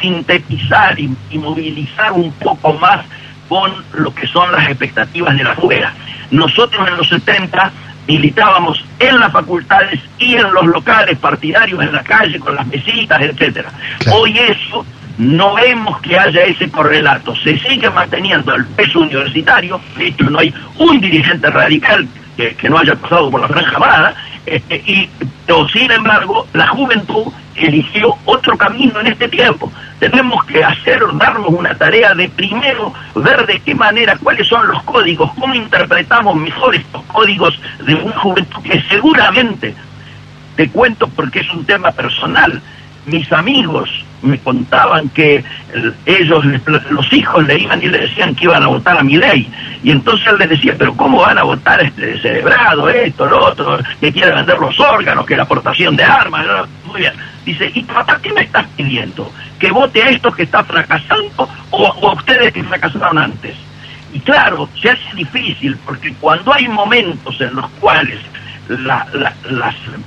sintetizar 0.00 0.98
y, 0.98 1.16
movilizar 1.38 2.12
un 2.12 2.32
poco 2.32 2.74
más 2.74 3.04
con 3.48 3.72
lo 3.92 4.14
que 4.14 4.26
son 4.26 4.50
las 4.52 4.68
expectativas 4.68 5.36
de 5.36 5.44
la 5.44 5.54
fuera. 5.54 5.92
Nosotros 6.30 6.86
en 6.88 6.96
los 6.96 7.08
70 7.08 7.72
militábamos 8.06 8.84
en 8.98 9.20
las 9.20 9.32
facultades 9.32 10.00
y 10.18 10.34
en 10.34 10.52
los 10.52 10.66
locales 10.66 11.18
partidarios 11.18 11.80
en 11.82 11.92
la 11.92 12.02
calle 12.02 12.38
con 12.38 12.54
las 12.54 12.66
mesitas, 12.66 13.20
etcétera. 13.20 13.70
Hoy 14.12 14.36
eso 14.38 14.84
no 15.22 15.54
vemos 15.54 16.00
que 16.00 16.18
haya 16.18 16.42
ese 16.42 16.68
correlato, 16.68 17.34
se 17.36 17.56
sigue 17.60 17.88
manteniendo 17.90 18.54
el 18.54 18.66
peso 18.66 19.00
universitario, 19.00 19.80
de 19.96 20.08
hecho 20.08 20.28
no 20.28 20.40
hay 20.40 20.52
un 20.78 21.00
dirigente 21.00 21.48
radical 21.48 22.08
que, 22.36 22.68
no 22.68 22.78
haya 22.78 22.96
pasado 22.96 23.30
por 23.30 23.40
la 23.40 23.46
franja 23.46 23.76
amada, 23.76 24.14
este, 24.44 24.76
y, 24.84 25.08
sin 25.72 25.90
embargo 25.92 26.48
la 26.54 26.66
juventud 26.68 27.32
eligió 27.54 28.16
otro 28.24 28.56
camino 28.56 28.98
en 29.00 29.08
este 29.08 29.28
tiempo. 29.28 29.70
Tenemos 30.00 30.44
que 30.46 30.64
hacer, 30.64 31.00
darnos 31.14 31.50
una 31.50 31.74
tarea 31.74 32.14
de 32.14 32.28
primero 32.28 32.92
ver 33.14 33.46
de 33.46 33.60
qué 33.60 33.74
manera, 33.74 34.16
cuáles 34.20 34.48
son 34.48 34.66
los 34.66 34.82
códigos, 34.82 35.30
cómo 35.38 35.54
interpretamos 35.54 36.34
mejor 36.34 36.74
estos 36.74 37.02
códigos 37.04 37.60
de 37.84 37.94
una 37.94 38.16
juventud 38.18 38.62
que 38.62 38.82
seguramente, 38.88 39.74
te 40.56 40.68
cuento 40.70 41.06
porque 41.06 41.40
es 41.40 41.50
un 41.52 41.64
tema 41.64 41.92
personal, 41.92 42.60
mis 43.06 43.30
amigos 43.32 44.01
me 44.22 44.38
contaban 44.38 45.08
que 45.10 45.44
ellos, 46.06 46.44
los 46.90 47.12
hijos 47.12 47.46
le 47.46 47.58
iban 47.58 47.82
y 47.82 47.88
le 47.88 47.98
decían 47.98 48.34
que 48.34 48.44
iban 48.44 48.62
a 48.62 48.68
votar 48.68 48.98
a 48.98 49.02
mi 49.02 49.16
ley. 49.16 49.48
Y 49.82 49.90
entonces 49.90 50.26
él 50.28 50.38
les 50.38 50.50
decía, 50.50 50.74
pero 50.78 50.94
¿cómo 50.94 51.20
van 51.20 51.38
a 51.38 51.42
votar 51.42 51.82
este 51.82 52.18
cerebrado, 52.20 52.88
esto, 52.88 53.26
lo 53.26 53.44
otro, 53.44 53.78
que 54.00 54.12
quiere 54.12 54.34
vender 54.34 54.58
los 54.58 54.78
órganos, 54.78 55.26
que 55.26 55.36
la 55.36 55.42
aportación 55.42 55.96
de 55.96 56.04
armas? 56.04 56.46
Muy 56.86 57.00
bien. 57.00 57.12
Dice, 57.44 57.70
¿y 57.74 57.82
papá 57.82 58.18
qué 58.22 58.32
me 58.32 58.42
estás 58.42 58.66
pidiendo? 58.76 59.30
¿Que 59.58 59.70
vote 59.70 60.02
a 60.02 60.10
estos 60.10 60.34
que 60.36 60.44
están 60.44 60.64
fracasando 60.64 61.48
o, 61.70 62.08
a 62.08 62.12
ustedes 62.14 62.52
que 62.52 62.62
fracasaron 62.62 63.18
antes? 63.18 63.56
Y 64.12 64.20
claro, 64.20 64.68
se 64.80 64.90
hace 64.90 65.16
difícil 65.16 65.76
porque 65.84 66.12
cuando 66.20 66.52
hay 66.52 66.68
momentos 66.68 67.40
en 67.40 67.54
los 67.54 67.68
cuales 67.80 68.20
las 68.68 69.06
mm, 69.14 70.00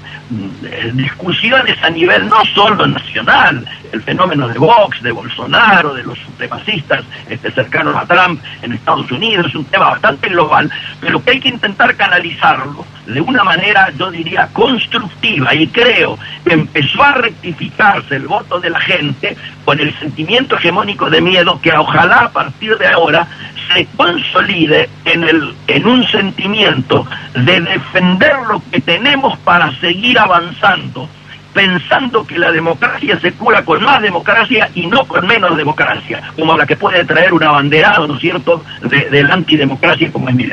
discusiones 0.93 1.81
a 1.83 1.89
nivel 1.89 2.27
no 2.27 2.43
solo 2.53 2.87
nacional, 2.87 3.65
el 3.91 4.01
fenómeno 4.01 4.47
de 4.47 4.57
Vox, 4.57 5.01
de 5.01 5.11
Bolsonaro, 5.11 5.93
de 5.93 6.03
los 6.03 6.17
supremacistas 6.19 7.03
este, 7.29 7.51
cercanos 7.51 7.95
a 7.95 8.05
Trump 8.05 8.41
en 8.61 8.73
Estados 8.73 9.11
Unidos, 9.11 9.47
es 9.47 9.55
un 9.55 9.65
tema 9.65 9.91
bastante 9.91 10.29
global, 10.29 10.71
pero 10.99 11.23
que 11.23 11.31
hay 11.31 11.39
que 11.39 11.49
intentar 11.49 11.95
canalizarlo 11.95 12.85
de 13.05 13.21
una 13.21 13.43
manera, 13.43 13.91
yo 13.97 14.11
diría, 14.11 14.49
constructiva 14.51 15.53
y 15.53 15.67
creo 15.67 16.17
que 16.45 16.53
empezó 16.53 17.03
a 17.03 17.13
rectificarse 17.13 18.15
el 18.15 18.27
voto 18.27 18.59
de 18.59 18.69
la 18.69 18.79
gente 18.79 19.37
con 19.63 19.79
el 19.79 19.93
sentimiento 19.99 20.57
hegemónico 20.57 21.09
de 21.09 21.21
miedo 21.21 21.59
que 21.61 21.71
ojalá 21.71 22.25
a 22.25 22.29
partir 22.29 22.77
de 22.77 22.87
ahora 22.87 23.27
se 23.73 23.87
consolide 23.97 24.89
en, 25.05 25.23
el, 25.23 25.53
en 25.67 25.87
un 25.87 26.05
sentimiento 26.07 27.05
de 27.33 27.61
defender 27.61 28.35
lo 28.47 28.61
que 28.71 28.81
tenemos 28.81 29.37
para 29.39 29.71
seguir 29.79 30.19
avanzando, 30.19 31.09
pensando 31.53 32.25
que 32.25 32.37
la 32.37 32.51
democracia 32.51 33.19
se 33.19 33.31
cura 33.33 33.63
con 33.63 33.83
más 33.83 34.01
democracia 34.01 34.69
y 34.75 34.87
no 34.87 35.05
con 35.05 35.25
menos 35.25 35.57
democracia, 35.57 36.21
como 36.35 36.55
la 36.57 36.65
que 36.65 36.75
puede 36.75 37.05
traer 37.05 37.33
un 37.33 37.43
abanderado, 37.43 38.07
¿no 38.07 38.15
es 38.15 38.21
cierto?, 38.21 38.63
de, 38.81 39.23
la 39.23 39.33
antidemocracia 39.33 40.11
como 40.11 40.29
es 40.29 40.35
mi. 40.35 40.45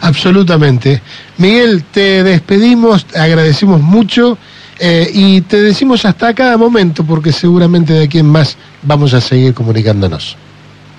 Absolutamente. 0.00 1.02
Miguel, 1.38 1.84
te 1.84 2.22
despedimos, 2.22 3.06
agradecemos 3.14 3.80
mucho 3.80 4.38
eh, 4.78 5.08
y 5.12 5.40
te 5.42 5.60
decimos 5.60 6.04
hasta 6.04 6.34
cada 6.34 6.56
momento, 6.56 7.04
porque 7.04 7.32
seguramente 7.32 7.92
de 7.92 8.04
aquí 8.04 8.18
en 8.18 8.26
más 8.26 8.56
vamos 8.82 9.12
a 9.14 9.20
seguir 9.20 9.54
comunicándonos. 9.54 10.36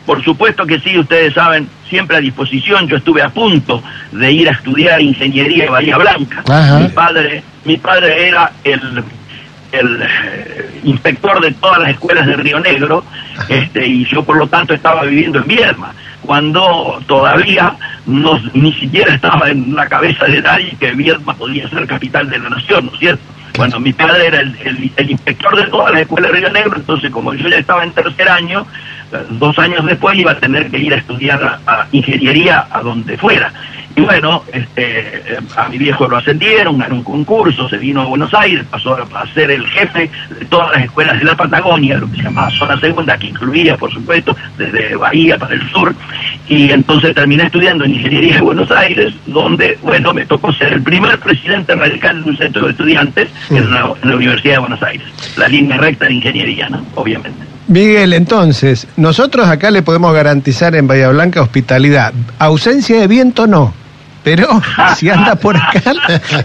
Por 0.05 0.23
supuesto 0.23 0.65
que 0.65 0.79
sí, 0.79 0.97
ustedes 0.97 1.35
saben, 1.35 1.69
siempre 1.87 2.17
a 2.17 2.19
disposición. 2.19 2.87
Yo 2.87 2.97
estuve 2.97 3.21
a 3.21 3.29
punto 3.29 3.83
de 4.11 4.31
ir 4.31 4.49
a 4.49 4.53
estudiar 4.53 4.99
ingeniería 5.01 5.65
en 5.65 5.71
Bahía 5.71 5.97
Blanca. 5.97 6.43
Mi 6.79 6.87
padre, 6.89 7.43
mi 7.63 7.77
padre 7.77 8.27
era 8.27 8.51
el, 8.63 9.03
el 9.71 10.01
eh, 10.01 10.81
inspector 10.83 11.39
de 11.41 11.51
todas 11.53 11.79
las 11.79 11.91
escuelas 11.91 12.25
de 12.25 12.35
Río 12.37 12.59
Negro, 12.59 13.03
este, 13.47 13.85
y 13.85 14.05
yo 14.05 14.23
por 14.23 14.37
lo 14.37 14.47
tanto 14.47 14.73
estaba 14.73 15.03
viviendo 15.03 15.39
en 15.39 15.47
Viedma, 15.47 15.93
cuando 16.29 17.01
todavía 17.07 17.73
no, 18.05 18.39
ni 18.53 18.71
siquiera 18.73 19.15
estaba 19.15 19.49
en 19.49 19.73
la 19.73 19.87
cabeza 19.87 20.25
de 20.25 20.39
nadie 20.43 20.77
que 20.79 20.91
Viedma 20.91 21.33
podía 21.33 21.67
ser 21.69 21.87
capital 21.87 22.29
de 22.29 22.37
la 22.37 22.49
nación, 22.51 22.85
¿no 22.85 22.93
es 22.93 22.99
cierto? 22.99 23.23
Bueno, 23.57 23.79
mi 23.79 23.93
padre 23.93 24.27
era 24.27 24.41
el, 24.41 24.91
el 24.95 25.09
inspector 25.09 25.55
de 25.55 25.63
todas 25.71 25.91
las 25.91 26.01
escuelas 26.01 26.31
de 26.31 26.37
Río 26.37 26.51
Negro, 26.51 26.75
entonces 26.75 27.09
como 27.09 27.33
yo 27.33 27.49
ya 27.49 27.57
estaba 27.57 27.83
en 27.83 27.93
tercer 27.93 28.29
año, 28.29 28.63
dos 29.31 29.57
años 29.57 29.83
después 29.87 30.19
iba 30.19 30.33
a 30.33 30.39
tener 30.39 30.69
que 30.69 30.77
ir 30.77 30.93
a 30.93 30.97
estudiar 30.97 31.59
a, 31.65 31.87
ingeniería 31.91 32.67
a 32.69 32.81
donde 32.81 33.17
fuera. 33.17 33.51
Y 33.95 34.01
bueno, 34.01 34.43
este, 34.53 35.37
a 35.55 35.67
mi 35.67 35.77
viejo 35.77 36.07
lo 36.07 36.17
ascendieron, 36.17 36.77
ganó 36.77 36.95
un 36.95 37.03
concurso, 37.03 37.67
se 37.67 37.77
vino 37.77 38.01
a 38.01 38.05
Buenos 38.05 38.33
Aires, 38.33 38.65
pasó 38.69 38.95
a 38.95 39.27
ser 39.33 39.51
el 39.51 39.65
jefe 39.67 40.09
de 40.39 40.45
todas 40.45 40.71
las 40.71 40.85
escuelas 40.85 41.19
de 41.19 41.25
la 41.25 41.35
Patagonia, 41.35 41.97
lo 41.97 42.09
que 42.09 42.17
se 42.17 42.23
llama 42.23 42.49
zona 42.51 42.79
segunda, 42.79 43.17
que 43.17 43.27
incluía, 43.27 43.75
por 43.77 43.91
supuesto, 43.91 44.35
desde 44.57 44.95
Bahía 44.95 45.37
para 45.37 45.55
el 45.55 45.69
sur. 45.69 45.93
Y 46.47 46.71
entonces 46.71 47.13
terminé 47.13 47.43
estudiando 47.43 47.83
en 47.83 47.95
Ingeniería 47.95 48.35
de 48.35 48.41
Buenos 48.41 48.71
Aires, 48.71 49.13
donde, 49.25 49.77
bueno, 49.81 50.13
me 50.13 50.25
tocó 50.25 50.53
ser 50.53 50.73
el 50.73 50.83
primer 50.83 51.19
presidente 51.19 51.75
radical 51.75 52.23
de 52.23 52.29
un 52.29 52.37
centro 52.37 52.65
de 52.65 52.71
estudiantes 52.71 53.29
en, 53.49 53.71
la, 53.71 53.93
en 54.01 54.09
la 54.09 54.15
Universidad 54.15 54.53
de 54.55 54.59
Buenos 54.59 54.83
Aires. 54.83 55.07
La 55.35 55.47
línea 55.47 55.77
recta 55.77 56.05
de 56.05 56.13
ingeniería, 56.13 56.69
¿no? 56.69 56.85
Obviamente. 56.95 57.58
Miguel, 57.69 58.13
entonces, 58.13 58.87
nosotros 58.97 59.47
acá 59.47 59.69
le 59.69 59.83
podemos 59.83 60.11
garantizar 60.11 60.75
en 60.75 60.87
Bahía 60.87 61.09
Blanca 61.09 61.41
hospitalidad. 61.41 62.13
Ausencia 62.39 62.99
de 62.99 63.07
viento 63.07 63.45
no. 63.45 63.75
Pero 64.23 64.47
si 64.97 65.07
anda 65.07 65.35
por 65.35 65.55
acá, 65.55 65.93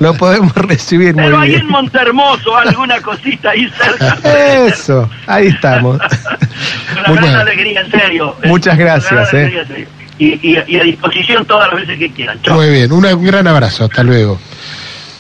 lo 0.01 0.15
podemos 0.15 0.55
recibir 0.55 1.15
muy 1.15 1.23
bien. 1.23 1.33
Pero 1.33 1.41
ahí 1.41 1.55
en 1.55 1.67
Montermoso, 1.67 2.55
alguna 2.57 3.01
cosita 3.01 3.51
ahí 3.51 3.71
cerca. 3.71 4.19
Eso, 4.67 5.09
ahí 5.27 5.47
estamos. 5.47 5.99
Una 7.09 7.21
gran 7.21 7.37
alegría, 7.37 7.81
en 7.81 7.91
serio. 7.91 8.37
Muchas 8.45 8.77
gracias. 8.77 9.33
Eh. 9.33 9.89
Y, 10.19 10.53
y, 10.53 10.77
a 10.77 10.85
disposición 10.85 11.47
todas 11.47 11.73
las 11.73 11.81
veces 11.81 11.99
que 11.99 12.11
quieran. 12.13 12.39
Muy 12.51 12.69
bien, 12.69 12.93
un 12.93 13.25
gran 13.25 13.49
abrazo, 13.49 13.85
hasta 13.85 14.03
luego. 14.03 14.39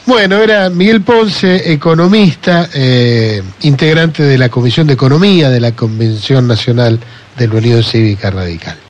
Bueno, 0.07 0.37
era 0.37 0.69
Miguel 0.69 1.01
Ponce, 1.01 1.73
economista, 1.73 2.69
eh, 2.75 3.43
integrante 3.63 4.23
de 4.23 4.37
la 4.37 4.51
Comisión 4.51 4.87
de 4.87 4.93
Economía 4.93 5.49
de 5.49 5.61
la 5.61 5.73
Convención 5.73 6.47
Nacional 6.47 7.01
de 7.39 7.49
la 7.49 7.55
Unión 7.55 7.83
Cívica 7.83 8.31
Radical. 8.31 8.77